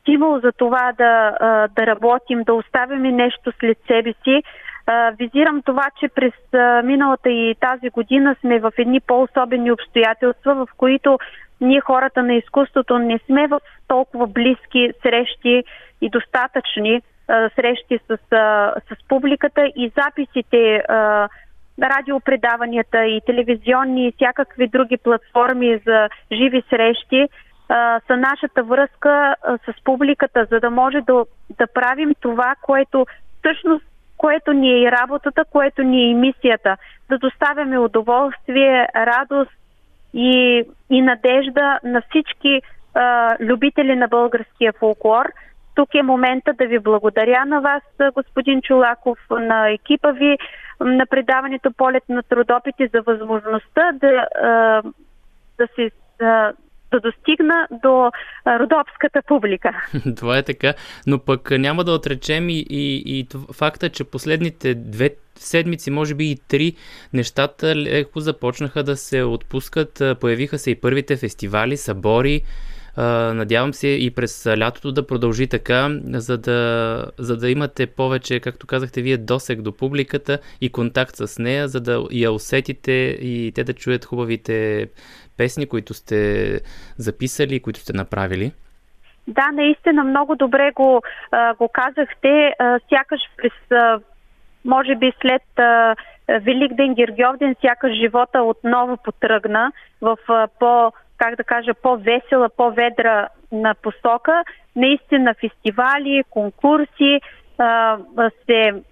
стимул 0.00 0.40
за 0.40 0.52
това 0.52 0.92
да, 0.98 1.36
да 1.76 1.86
работим, 1.86 2.42
да 2.42 2.54
оставим 2.54 3.16
нещо 3.16 3.52
след 3.60 3.78
себе 3.86 4.14
си, 4.24 4.42
Визирам 5.18 5.62
това, 5.62 5.86
че 6.00 6.08
през 6.08 6.32
миналата 6.84 7.30
и 7.30 7.54
тази 7.60 7.90
година 7.90 8.36
сме 8.40 8.60
в 8.60 8.72
едни 8.78 9.00
по-особени 9.00 9.72
обстоятелства, 9.72 10.54
в 10.54 10.68
които 10.76 11.18
ние 11.60 11.80
хората 11.80 12.22
на 12.22 12.34
изкуството 12.34 12.98
не 12.98 13.18
сме 13.26 13.46
в 13.46 13.60
толкова 13.88 14.26
близки 14.26 14.90
срещи 15.02 15.64
и 16.00 16.10
достатъчни 16.10 17.02
срещи 17.54 17.98
с, 18.08 18.18
с 18.88 19.08
публиката 19.08 19.66
и 19.76 19.92
записите, 19.96 20.82
радиопредаванията 21.82 23.04
и 23.04 23.20
телевизионни 23.26 24.08
и 24.08 24.12
всякакви 24.12 24.68
други 24.68 24.96
платформи 24.96 25.80
за 25.86 26.08
живи 26.32 26.62
срещи 26.70 27.28
са 28.06 28.16
нашата 28.16 28.62
връзка 28.62 29.34
с 29.66 29.84
публиката, 29.84 30.46
за 30.50 30.60
да 30.60 30.70
може 30.70 31.00
да, 31.00 31.24
да 31.58 31.66
правим 31.66 32.14
това, 32.20 32.54
което 32.62 33.06
всъщност 33.38 33.84
което 34.24 34.52
ни 34.52 34.70
е 34.72 34.82
и 34.82 34.92
работата, 34.92 35.44
което 35.50 35.82
ни 35.82 35.98
е 36.02 36.10
и 36.10 36.14
мисията. 36.14 36.76
Да 37.08 37.18
доставяме 37.18 37.78
удоволствие, 37.78 38.88
радост 38.96 39.52
и, 40.14 40.62
и 40.90 41.02
надежда 41.02 41.78
на 41.84 42.02
всички 42.08 42.62
а, 42.94 43.36
любители 43.40 43.96
на 43.96 44.08
българския 44.08 44.72
фолклор. 44.72 45.26
Тук 45.74 45.94
е 45.94 46.02
момента 46.02 46.52
да 46.52 46.66
ви 46.66 46.78
благодаря 46.78 47.44
на 47.46 47.60
вас, 47.60 47.82
господин 48.14 48.62
Чулаков, 48.62 49.18
на 49.30 49.68
екипа 49.68 50.10
ви, 50.12 50.38
на 50.80 51.06
предаването 51.06 51.72
Полет 51.72 52.08
на 52.08 52.22
трудопите 52.22 52.90
за 52.94 53.02
възможността 53.02 53.92
да, 53.92 54.26
а, 54.42 54.82
да 55.58 55.68
се 55.76 55.90
да 56.94 57.00
достигна 57.00 57.68
до 57.82 58.10
родопската 58.46 59.22
публика. 59.26 59.70
Това 60.16 60.38
е 60.38 60.42
така, 60.42 60.74
но 61.06 61.18
пък 61.18 61.50
няма 61.50 61.84
да 61.84 61.92
отречем 61.92 62.48
и, 62.48 62.66
и, 62.70 63.18
и 63.18 63.26
факта, 63.52 63.88
че 63.88 64.04
последните 64.04 64.74
две 64.74 65.10
седмици, 65.36 65.90
може 65.90 66.14
би 66.14 66.30
и 66.30 66.38
три, 66.48 66.74
нещата 67.12 67.76
леко 67.76 68.20
започнаха 68.20 68.82
да 68.82 68.96
се 68.96 69.22
отпускат. 69.22 70.02
Появиха 70.20 70.58
се 70.58 70.70
и 70.70 70.80
първите 70.80 71.16
фестивали, 71.16 71.76
събори. 71.76 72.42
Надявам 72.96 73.74
се 73.74 73.88
и 73.88 74.10
през 74.10 74.46
лятото 74.46 74.92
да 74.92 75.06
продължи 75.06 75.46
така, 75.46 76.00
за 76.04 76.38
да, 76.38 77.06
за 77.18 77.36
да 77.36 77.50
имате 77.50 77.86
повече, 77.86 78.40
както 78.40 78.66
казахте 78.66 79.02
вие, 79.02 79.16
досег 79.16 79.62
до 79.62 79.72
публиката 79.72 80.38
и 80.60 80.68
контакт 80.68 81.16
с 81.16 81.38
нея, 81.38 81.68
за 81.68 81.80
да 81.80 82.06
я 82.10 82.32
усетите 82.32 82.92
и 83.22 83.52
те 83.54 83.64
да 83.64 83.72
чуят 83.72 84.04
хубавите 84.04 84.88
песни, 85.36 85.68
които 85.68 85.94
сте 85.94 86.60
записали, 86.98 87.60
които 87.60 87.80
сте 87.80 87.92
направили? 87.92 88.52
Да, 89.28 89.50
наистина 89.52 90.04
много 90.04 90.36
добре 90.36 90.70
го, 90.70 91.02
го 91.58 91.68
казахте. 91.68 92.54
Сякаш 92.88 93.20
през, 93.36 93.52
може 94.64 94.94
би 94.94 95.12
след 95.20 95.58
а, 95.58 95.94
Великден 96.28 96.94
Гергьовден, 96.94 97.54
сякаш 97.60 97.92
живота 97.96 98.42
отново 98.42 98.96
потръгна 98.96 99.72
в 100.00 100.16
по, 100.58 100.92
как 101.16 101.36
да 101.36 101.44
кажа, 101.44 101.74
по-весела, 101.74 102.48
по-ведра 102.56 103.28
на 103.52 103.74
посока. 103.74 104.44
Наистина 104.76 105.34
фестивали, 105.34 106.24
конкурси, 106.30 107.20
се 108.46 108.82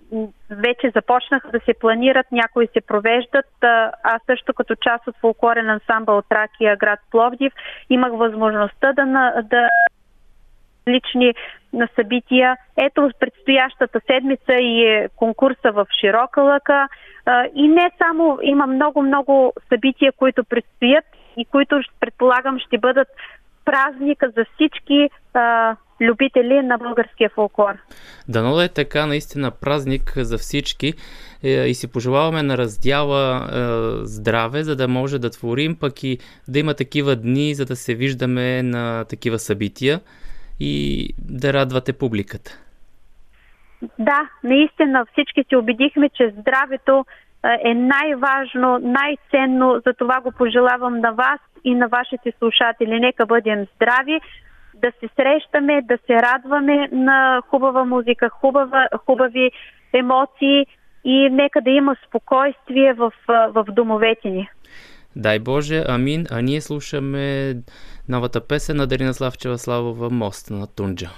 вече 0.50 0.90
започнаха 0.94 1.48
да 1.48 1.60
се 1.60 1.74
планират, 1.74 2.26
някои 2.32 2.66
се 2.66 2.80
провеждат. 2.80 3.46
Аз 4.02 4.22
също 4.26 4.54
като 4.54 4.74
част 4.74 5.06
от 5.06 5.16
фолклорен 5.20 5.70
ансамбъл 5.70 6.22
Тракия, 6.22 6.76
град 6.76 7.00
Пловдив, 7.10 7.52
имах 7.90 8.12
възможността 8.12 8.92
да, 8.92 9.32
да 9.42 9.68
лични 10.88 11.34
на 11.72 11.88
събития. 11.94 12.56
Ето 12.76 13.10
предстоящата 13.20 14.00
седмица 14.06 14.52
и 14.52 14.84
е 14.84 15.08
конкурса 15.16 15.72
в 15.72 15.86
Широка 16.00 16.42
лъка. 16.42 16.88
И 17.54 17.68
не 17.68 17.90
само, 17.98 18.38
има 18.42 18.66
много-много 18.66 19.52
събития, 19.68 20.12
които 20.12 20.44
предстоят 20.44 21.04
и 21.36 21.44
които 21.44 21.80
предполагам 22.00 22.58
ще 22.58 22.78
бъдат 22.78 23.08
празника 23.64 24.30
за 24.36 24.44
всички 24.54 25.10
любители 26.02 26.62
на 26.62 26.78
българския 26.78 27.30
фолклор. 27.30 27.74
Дано 28.28 28.54
да 28.54 28.64
е 28.64 28.68
така, 28.68 29.06
наистина 29.06 29.50
празник 29.50 30.12
за 30.16 30.38
всички 30.38 30.94
е, 31.42 31.48
и 31.48 31.74
си 31.74 31.92
пожелаваме 31.92 32.42
на 32.42 32.58
раздяла 32.58 33.36
е, 33.36 33.58
здраве, 34.04 34.62
за 34.62 34.76
да 34.76 34.88
може 34.88 35.18
да 35.18 35.30
творим, 35.30 35.76
пък 35.80 36.02
и 36.02 36.18
да 36.48 36.58
има 36.58 36.74
такива 36.74 37.16
дни, 37.16 37.54
за 37.54 37.64
да 37.64 37.76
се 37.76 37.94
виждаме 37.94 38.62
на 38.62 39.04
такива 39.04 39.38
събития 39.38 40.00
и 40.60 41.08
да 41.18 41.52
радвате 41.52 41.92
публиката. 41.92 42.58
Да, 43.98 44.28
наистина 44.44 45.06
всички 45.12 45.44
се 45.48 45.56
убедихме, 45.56 46.08
че 46.08 46.34
здравето 46.40 47.04
е 47.64 47.74
най-важно, 47.74 48.78
най-ценно, 48.78 49.82
за 49.86 49.92
това 49.92 50.20
го 50.20 50.32
пожелавам 50.32 51.00
на 51.00 51.12
вас 51.12 51.40
и 51.64 51.74
на 51.74 51.88
вашите 51.88 52.32
слушатели. 52.38 53.00
Нека 53.00 53.26
бъдем 53.26 53.66
здрави, 53.76 54.20
да 54.82 54.92
се 55.00 55.08
срещаме, 55.16 55.82
да 55.82 55.98
се 56.06 56.12
радваме 56.12 56.88
на 56.92 57.42
хубава 57.50 57.84
музика, 57.84 58.28
хубава, 58.28 58.88
хубави 59.06 59.50
емоции 59.92 60.66
и 61.04 61.28
нека 61.30 61.60
да 61.60 61.70
има 61.70 61.96
спокойствие 62.08 62.92
в, 62.92 63.12
в 63.28 63.64
домовете 63.68 64.30
ни. 64.30 64.48
Дай 65.16 65.38
Боже, 65.38 65.84
амин. 65.88 66.26
А 66.30 66.40
ние 66.40 66.60
слушаме 66.60 67.54
новата 68.08 68.46
песен 68.46 68.76
на 68.76 68.86
Дарина 68.86 69.14
Славчева 69.14 69.58
Славова 69.58 70.10
Мост 70.10 70.50
на 70.50 70.66
Тунджа. 70.66 71.10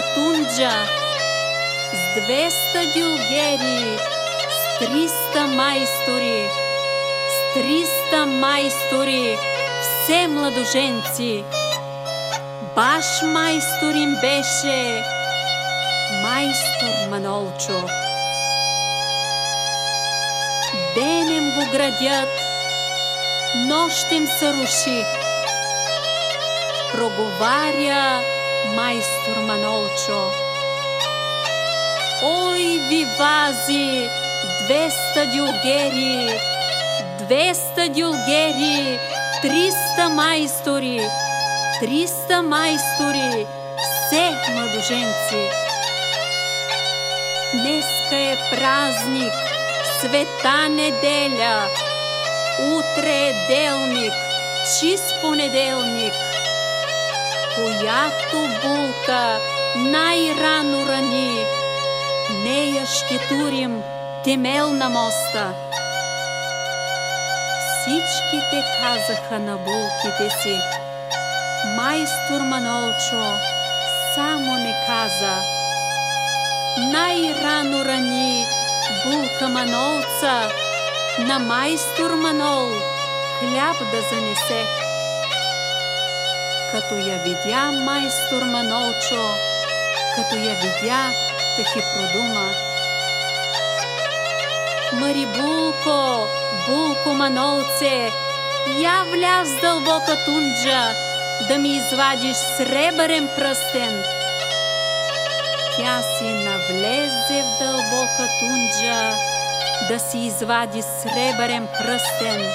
Моста 0.00 0.10
на 0.14 0.14
Тунджа 0.14 0.86
с 1.92 2.20
200 2.20 2.94
дюлгери, 2.94 3.98
с 4.50 4.84
300 4.84 5.46
майстори, 5.56 6.48
с 7.28 7.58
300 7.58 8.24
майстори, 8.24 9.36
все 9.82 10.28
младоженци. 10.28 11.44
Баш 12.76 13.22
майстор 13.22 13.94
им 13.94 14.16
беше 14.20 15.04
майстор 16.22 17.08
Манолчо. 17.10 17.86
Денем 20.94 21.50
го 21.50 21.72
градят, 21.72 22.28
нощем 23.54 24.26
се 24.38 24.52
руши. 24.52 25.04
Проговаря 26.92 28.20
майстор 28.76 29.36
Манолчо. 29.48 30.22
Ой, 32.22 32.78
вивази, 32.88 34.08
200 34.68 35.26
дюлгери, 35.32 36.40
200 37.28 37.88
дюлгери, 37.88 38.98
300 39.42 40.08
майстори, 40.08 41.00
300 41.80 42.42
майстори, 42.42 43.46
все 43.76 44.30
младоженци. 44.52 45.42
Днеска 47.52 48.16
е 48.16 48.36
празник, 48.50 49.32
света 50.00 50.68
неделя, 50.68 51.66
утре 52.60 53.28
е 53.28 53.32
делник, 53.48 54.12
чист 54.80 55.14
понеделник. 55.22 56.12
Която 57.54 58.36
булка 58.62 59.38
най-рано 59.76 60.86
рани, 60.88 61.44
нея 62.44 62.86
ще 62.86 63.28
турим 63.28 63.82
темел 64.24 64.72
на 64.72 64.88
моста. 64.88 65.54
Всичките 67.80 68.64
казаха 68.80 69.38
на 69.38 69.56
булките 69.56 70.36
си. 70.42 70.58
Майстор 71.76 72.40
Манолчо 72.40 73.24
само 74.14 74.54
не 74.54 74.74
каза. 74.86 75.34
Най-рано 76.78 77.84
рани 77.84 78.44
булка 79.04 79.48
Манолца 79.48 80.50
на 81.18 81.38
майстор 81.38 82.10
Манол 82.10 82.68
хляб 83.38 83.78
да 83.78 84.00
занесе. 84.00 84.79
Като 86.72 86.94
я 86.94 87.18
видя 87.18 87.72
майстор 87.72 88.42
Манолчо, 88.42 89.34
като 90.16 90.36
я 90.36 90.54
видя, 90.54 91.10
тъхи 91.56 91.80
продума. 91.94 92.50
Мари 94.92 95.26
Булко, 95.26 96.26
Булко 96.68 97.14
Манолце, 97.14 98.10
я 98.82 99.04
вляз 99.04 99.60
дълбока 99.60 100.24
тунджа, 100.24 100.82
да 101.48 101.58
ми 101.58 101.76
извадиш 101.76 102.36
сребърен 102.56 103.28
пръстен. 103.36 104.02
Тя 105.76 106.02
си 106.02 106.24
навлезе 106.24 107.42
в 107.42 107.58
дълбока 107.58 108.28
тунджа, 108.40 109.10
да 109.88 109.98
си 109.98 110.18
извади 110.18 110.82
сребърен 110.82 111.68
пръстен. 111.78 112.52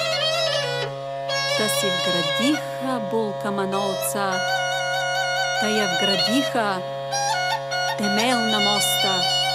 Та 1.58 1.68
си 1.68 1.86
вградиха 1.86 3.00
булка 3.10 3.50
манолца, 3.50 4.32
та 5.60 5.68
я 5.68 5.86
вградиха 5.86 6.78
темел 7.98 8.38
на 8.38 8.60
моста. 8.60 9.45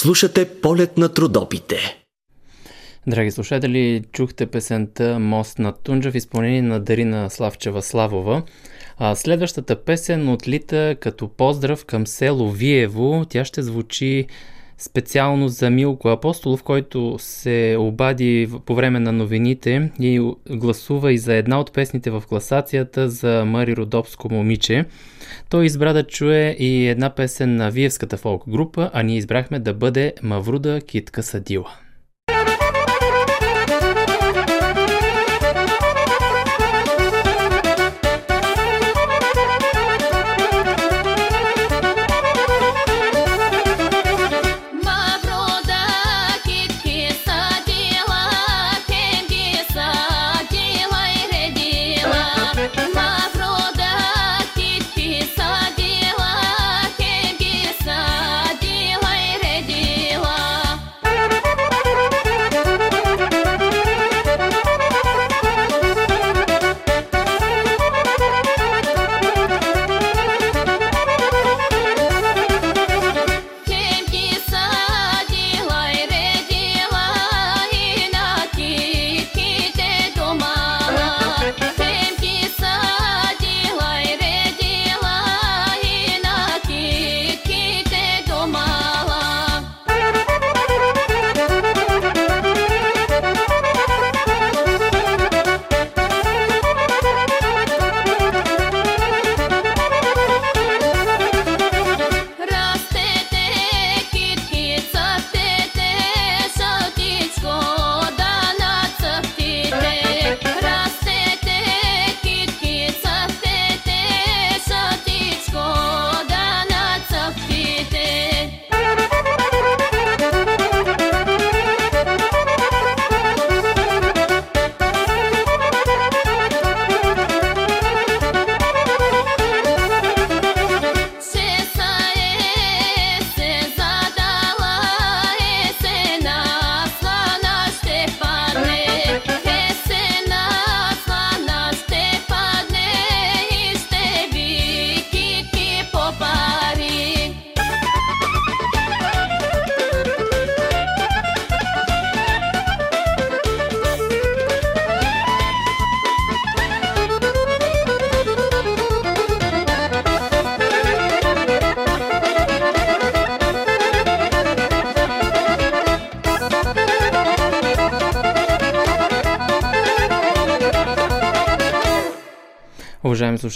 Слушате 0.00 0.60
полет 0.60 0.98
на 0.98 1.08
трудопите. 1.08 1.76
Драги 3.06 3.30
слушатели, 3.30 4.04
чухте 4.12 4.46
песента 4.46 5.18
Мост 5.18 5.58
на 5.58 5.72
Тунджа 5.72 6.12
в 6.12 6.14
изпълнение 6.14 6.62
на 6.62 6.80
Дарина 6.80 7.30
Славчева 7.30 7.82
Славова. 7.82 8.42
А 8.98 9.14
следващата 9.14 9.84
песен 9.84 10.28
отлита 10.28 10.96
като 11.00 11.28
поздрав 11.28 11.84
към 11.84 12.06
село 12.06 12.50
Виево. 12.50 13.24
Тя 13.28 13.44
ще 13.44 13.62
звучи 13.62 14.26
специално 14.78 15.48
за 15.48 15.70
Милко 15.70 16.08
Апостолов, 16.08 16.62
който 16.62 17.16
се 17.18 17.76
обади 17.78 18.50
по 18.66 18.74
време 18.74 19.00
на 19.00 19.12
новините 19.12 19.90
и 20.00 20.32
гласува 20.50 21.12
и 21.12 21.18
за 21.18 21.34
една 21.34 21.60
от 21.60 21.72
песните 21.72 22.10
в 22.10 22.22
класацията 22.28 23.08
за 23.08 23.44
Мари 23.44 23.76
Родопско 23.76 24.28
момиче. 24.34 24.84
Той 25.50 25.66
избра 25.66 25.92
да 25.92 26.06
чуе 26.06 26.56
и 26.58 26.86
една 26.86 27.10
песен 27.10 27.56
на 27.56 27.70
Виевската 27.70 28.16
фолк 28.16 28.42
група, 28.48 28.90
а 28.92 29.02
ние 29.02 29.16
избрахме 29.16 29.58
да 29.58 29.74
бъде 29.74 30.12
Мавруда 30.22 30.80
Китка 30.80 31.22
Садила. 31.22 31.70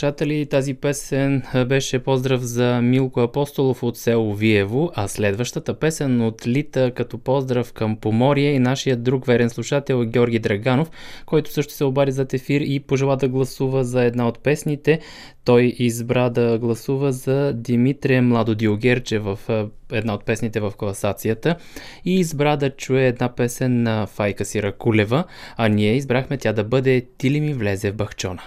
Слушатели, 0.03 0.47
тази 0.47 0.75
песен 0.75 1.43
беше 1.67 1.99
поздрав 1.99 2.41
за 2.41 2.81
Милко 2.83 3.21
Апостолов 3.21 3.83
от 3.83 3.99
село 3.99 4.35
Виево, 4.35 4.91
а 4.95 5.09
следващата 5.09 5.75
песен 5.75 6.21
от 6.21 6.47
Лита 6.47 6.91
като 6.95 7.19
поздрав 7.19 7.73
към 7.73 7.97
Поморие 7.97 8.51
и 8.53 8.59
нашия 8.59 8.97
друг 8.97 9.27
верен 9.27 9.51
слушател 9.51 10.05
Георги 10.05 10.39
Драганов, 10.39 10.91
който 11.27 11.53
също 11.53 11.73
се 11.73 11.85
обади 11.85 12.13
за 12.13 12.27
ефир 12.33 12.61
и 12.61 12.81
пожела 12.81 13.17
да 13.17 13.29
гласува 13.29 13.85
за 13.85 14.05
една 14.05 14.29
от 14.29 14.39
песните. 14.39 15.01
Той 15.45 15.75
избра 15.79 16.31
да 16.31 16.59
гласува 16.59 17.13
за 17.13 17.53
Димитрия 17.53 18.23
Младо 18.23 18.55
Диогерче 18.55 19.19
в 19.19 19.39
една 19.93 20.15
от 20.15 20.25
песните 20.25 20.61
в 20.61 20.73
класацията 20.79 21.57
и 22.05 22.21
избра 22.21 22.57
да 22.57 22.71
чуе 22.71 23.07
една 23.07 23.35
песен 23.35 23.83
на 23.83 24.07
Файка 24.07 24.45
Сиракулева, 24.45 25.25
а 25.57 25.69
ние 25.69 25.97
избрахме 25.97 26.39
тя 26.39 26.53
да 26.53 26.65
бъде 26.65 27.07
Ти 27.19 27.31
ли 27.31 27.41
ми 27.41 27.55
влезе 27.55 27.91
в 27.91 27.97
бахчона. 27.97 28.43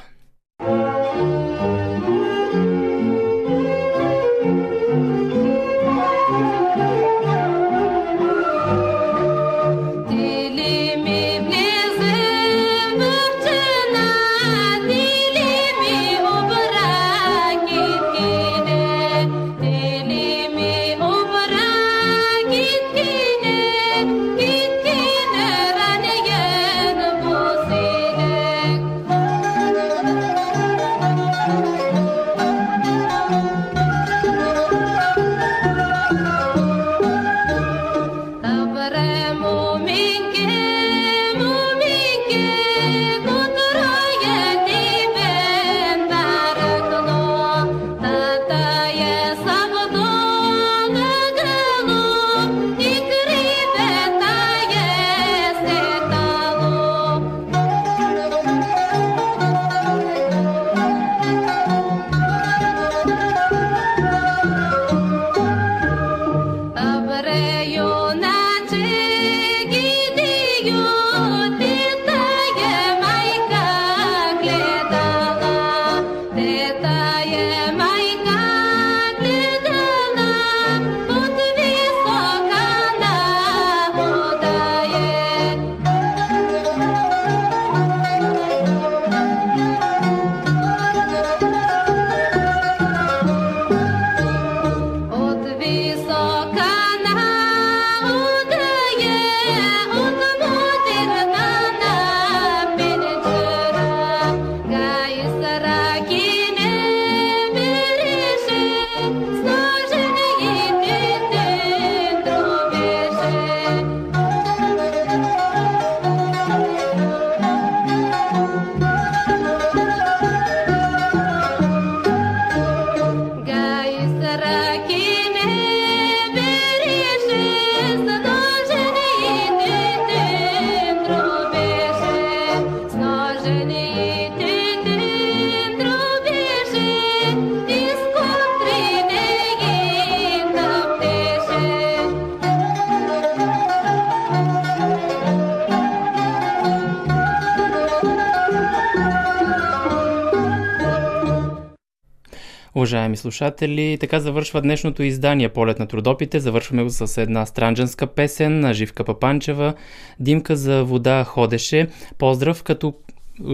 Уважаеми 152.85 153.17
слушатели, 153.17 153.97
така 153.99 154.19
завършва 154.19 154.61
днешното 154.61 155.03
издание 155.03 155.49
Полет 155.49 155.79
на 155.79 155.87
трудопите. 155.87 156.39
Завършваме 156.39 156.83
го 156.83 156.89
с 156.89 157.21
една 157.21 157.45
странджанска 157.45 158.07
песен 158.07 158.59
на 158.59 158.73
Живка 158.73 159.03
Папанчева. 159.03 159.73
Димка 160.19 160.55
за 160.55 160.83
вода 160.83 161.23
ходеше. 161.23 161.87
Поздрав 162.17 162.63
като 162.63 162.93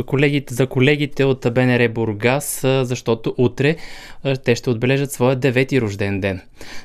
колегите, 0.06 0.54
за 0.54 0.68
колегите 0.68 1.24
от 1.24 1.48
БНР 1.54 1.90
Бургас, 1.90 2.60
защото 2.64 3.36
утре 3.38 3.76
те 4.44 4.56
ще 4.56 4.70
отбележат 4.70 5.12
своя 5.12 5.36
девети 5.36 5.82
рожден 5.82 6.22
ден. 6.22 6.42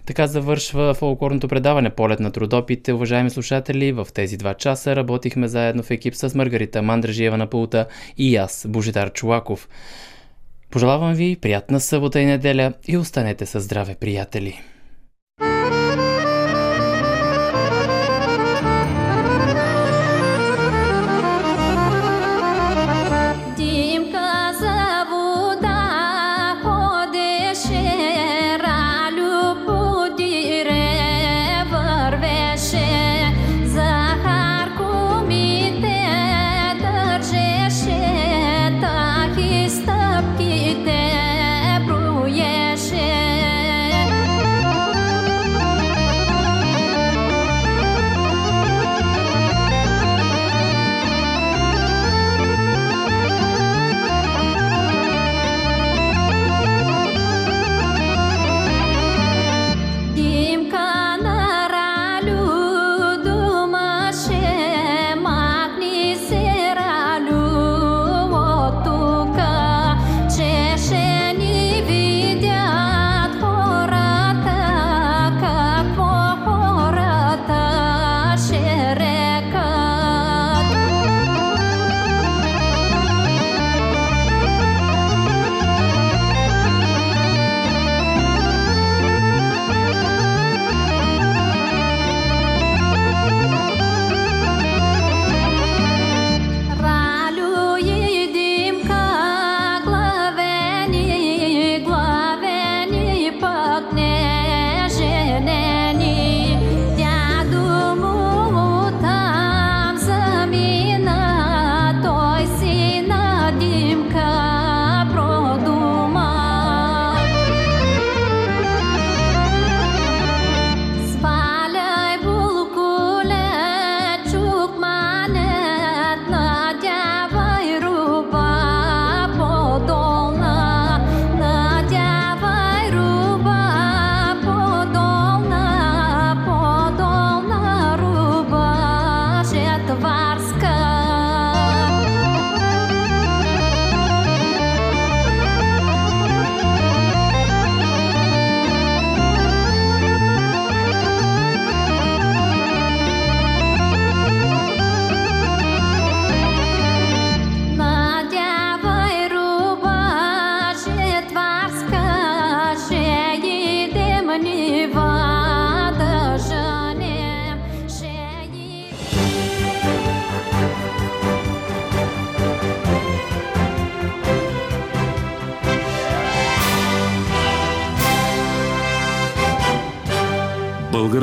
Така 0.07 0.27
завършва 0.27 0.95
фолклорното 0.95 1.49
предаване 1.49 1.91
Полет 1.91 2.21
на 2.21 2.33
трудопите. 2.33 2.93
Уважаеми 2.93 3.31
слушатели, 3.31 3.93
в 3.93 4.09
тези 4.15 4.37
два 4.37 4.55
часа 4.55 4.97
работихме 4.97 5.49
заедно 5.49 5.83
в 5.83 5.91
екип 5.91 6.15
с 6.15 6.35
Маргарита 6.35 6.83
Мандражиева 6.83 7.37
на 7.37 7.47
пулта 7.47 7.87
и 8.19 8.37
аз, 8.37 8.67
Божидар 8.69 9.13
Чулаков. 9.13 9.69
Пожелавам 10.71 11.15
ви 11.15 11.37
приятна 11.37 11.81
събота 11.81 12.21
и 12.21 12.27
неделя 12.27 12.73
и 12.89 12.97
останете 12.97 13.47
със 13.47 13.65
здраве, 13.65 13.95
приятели! 13.95 14.63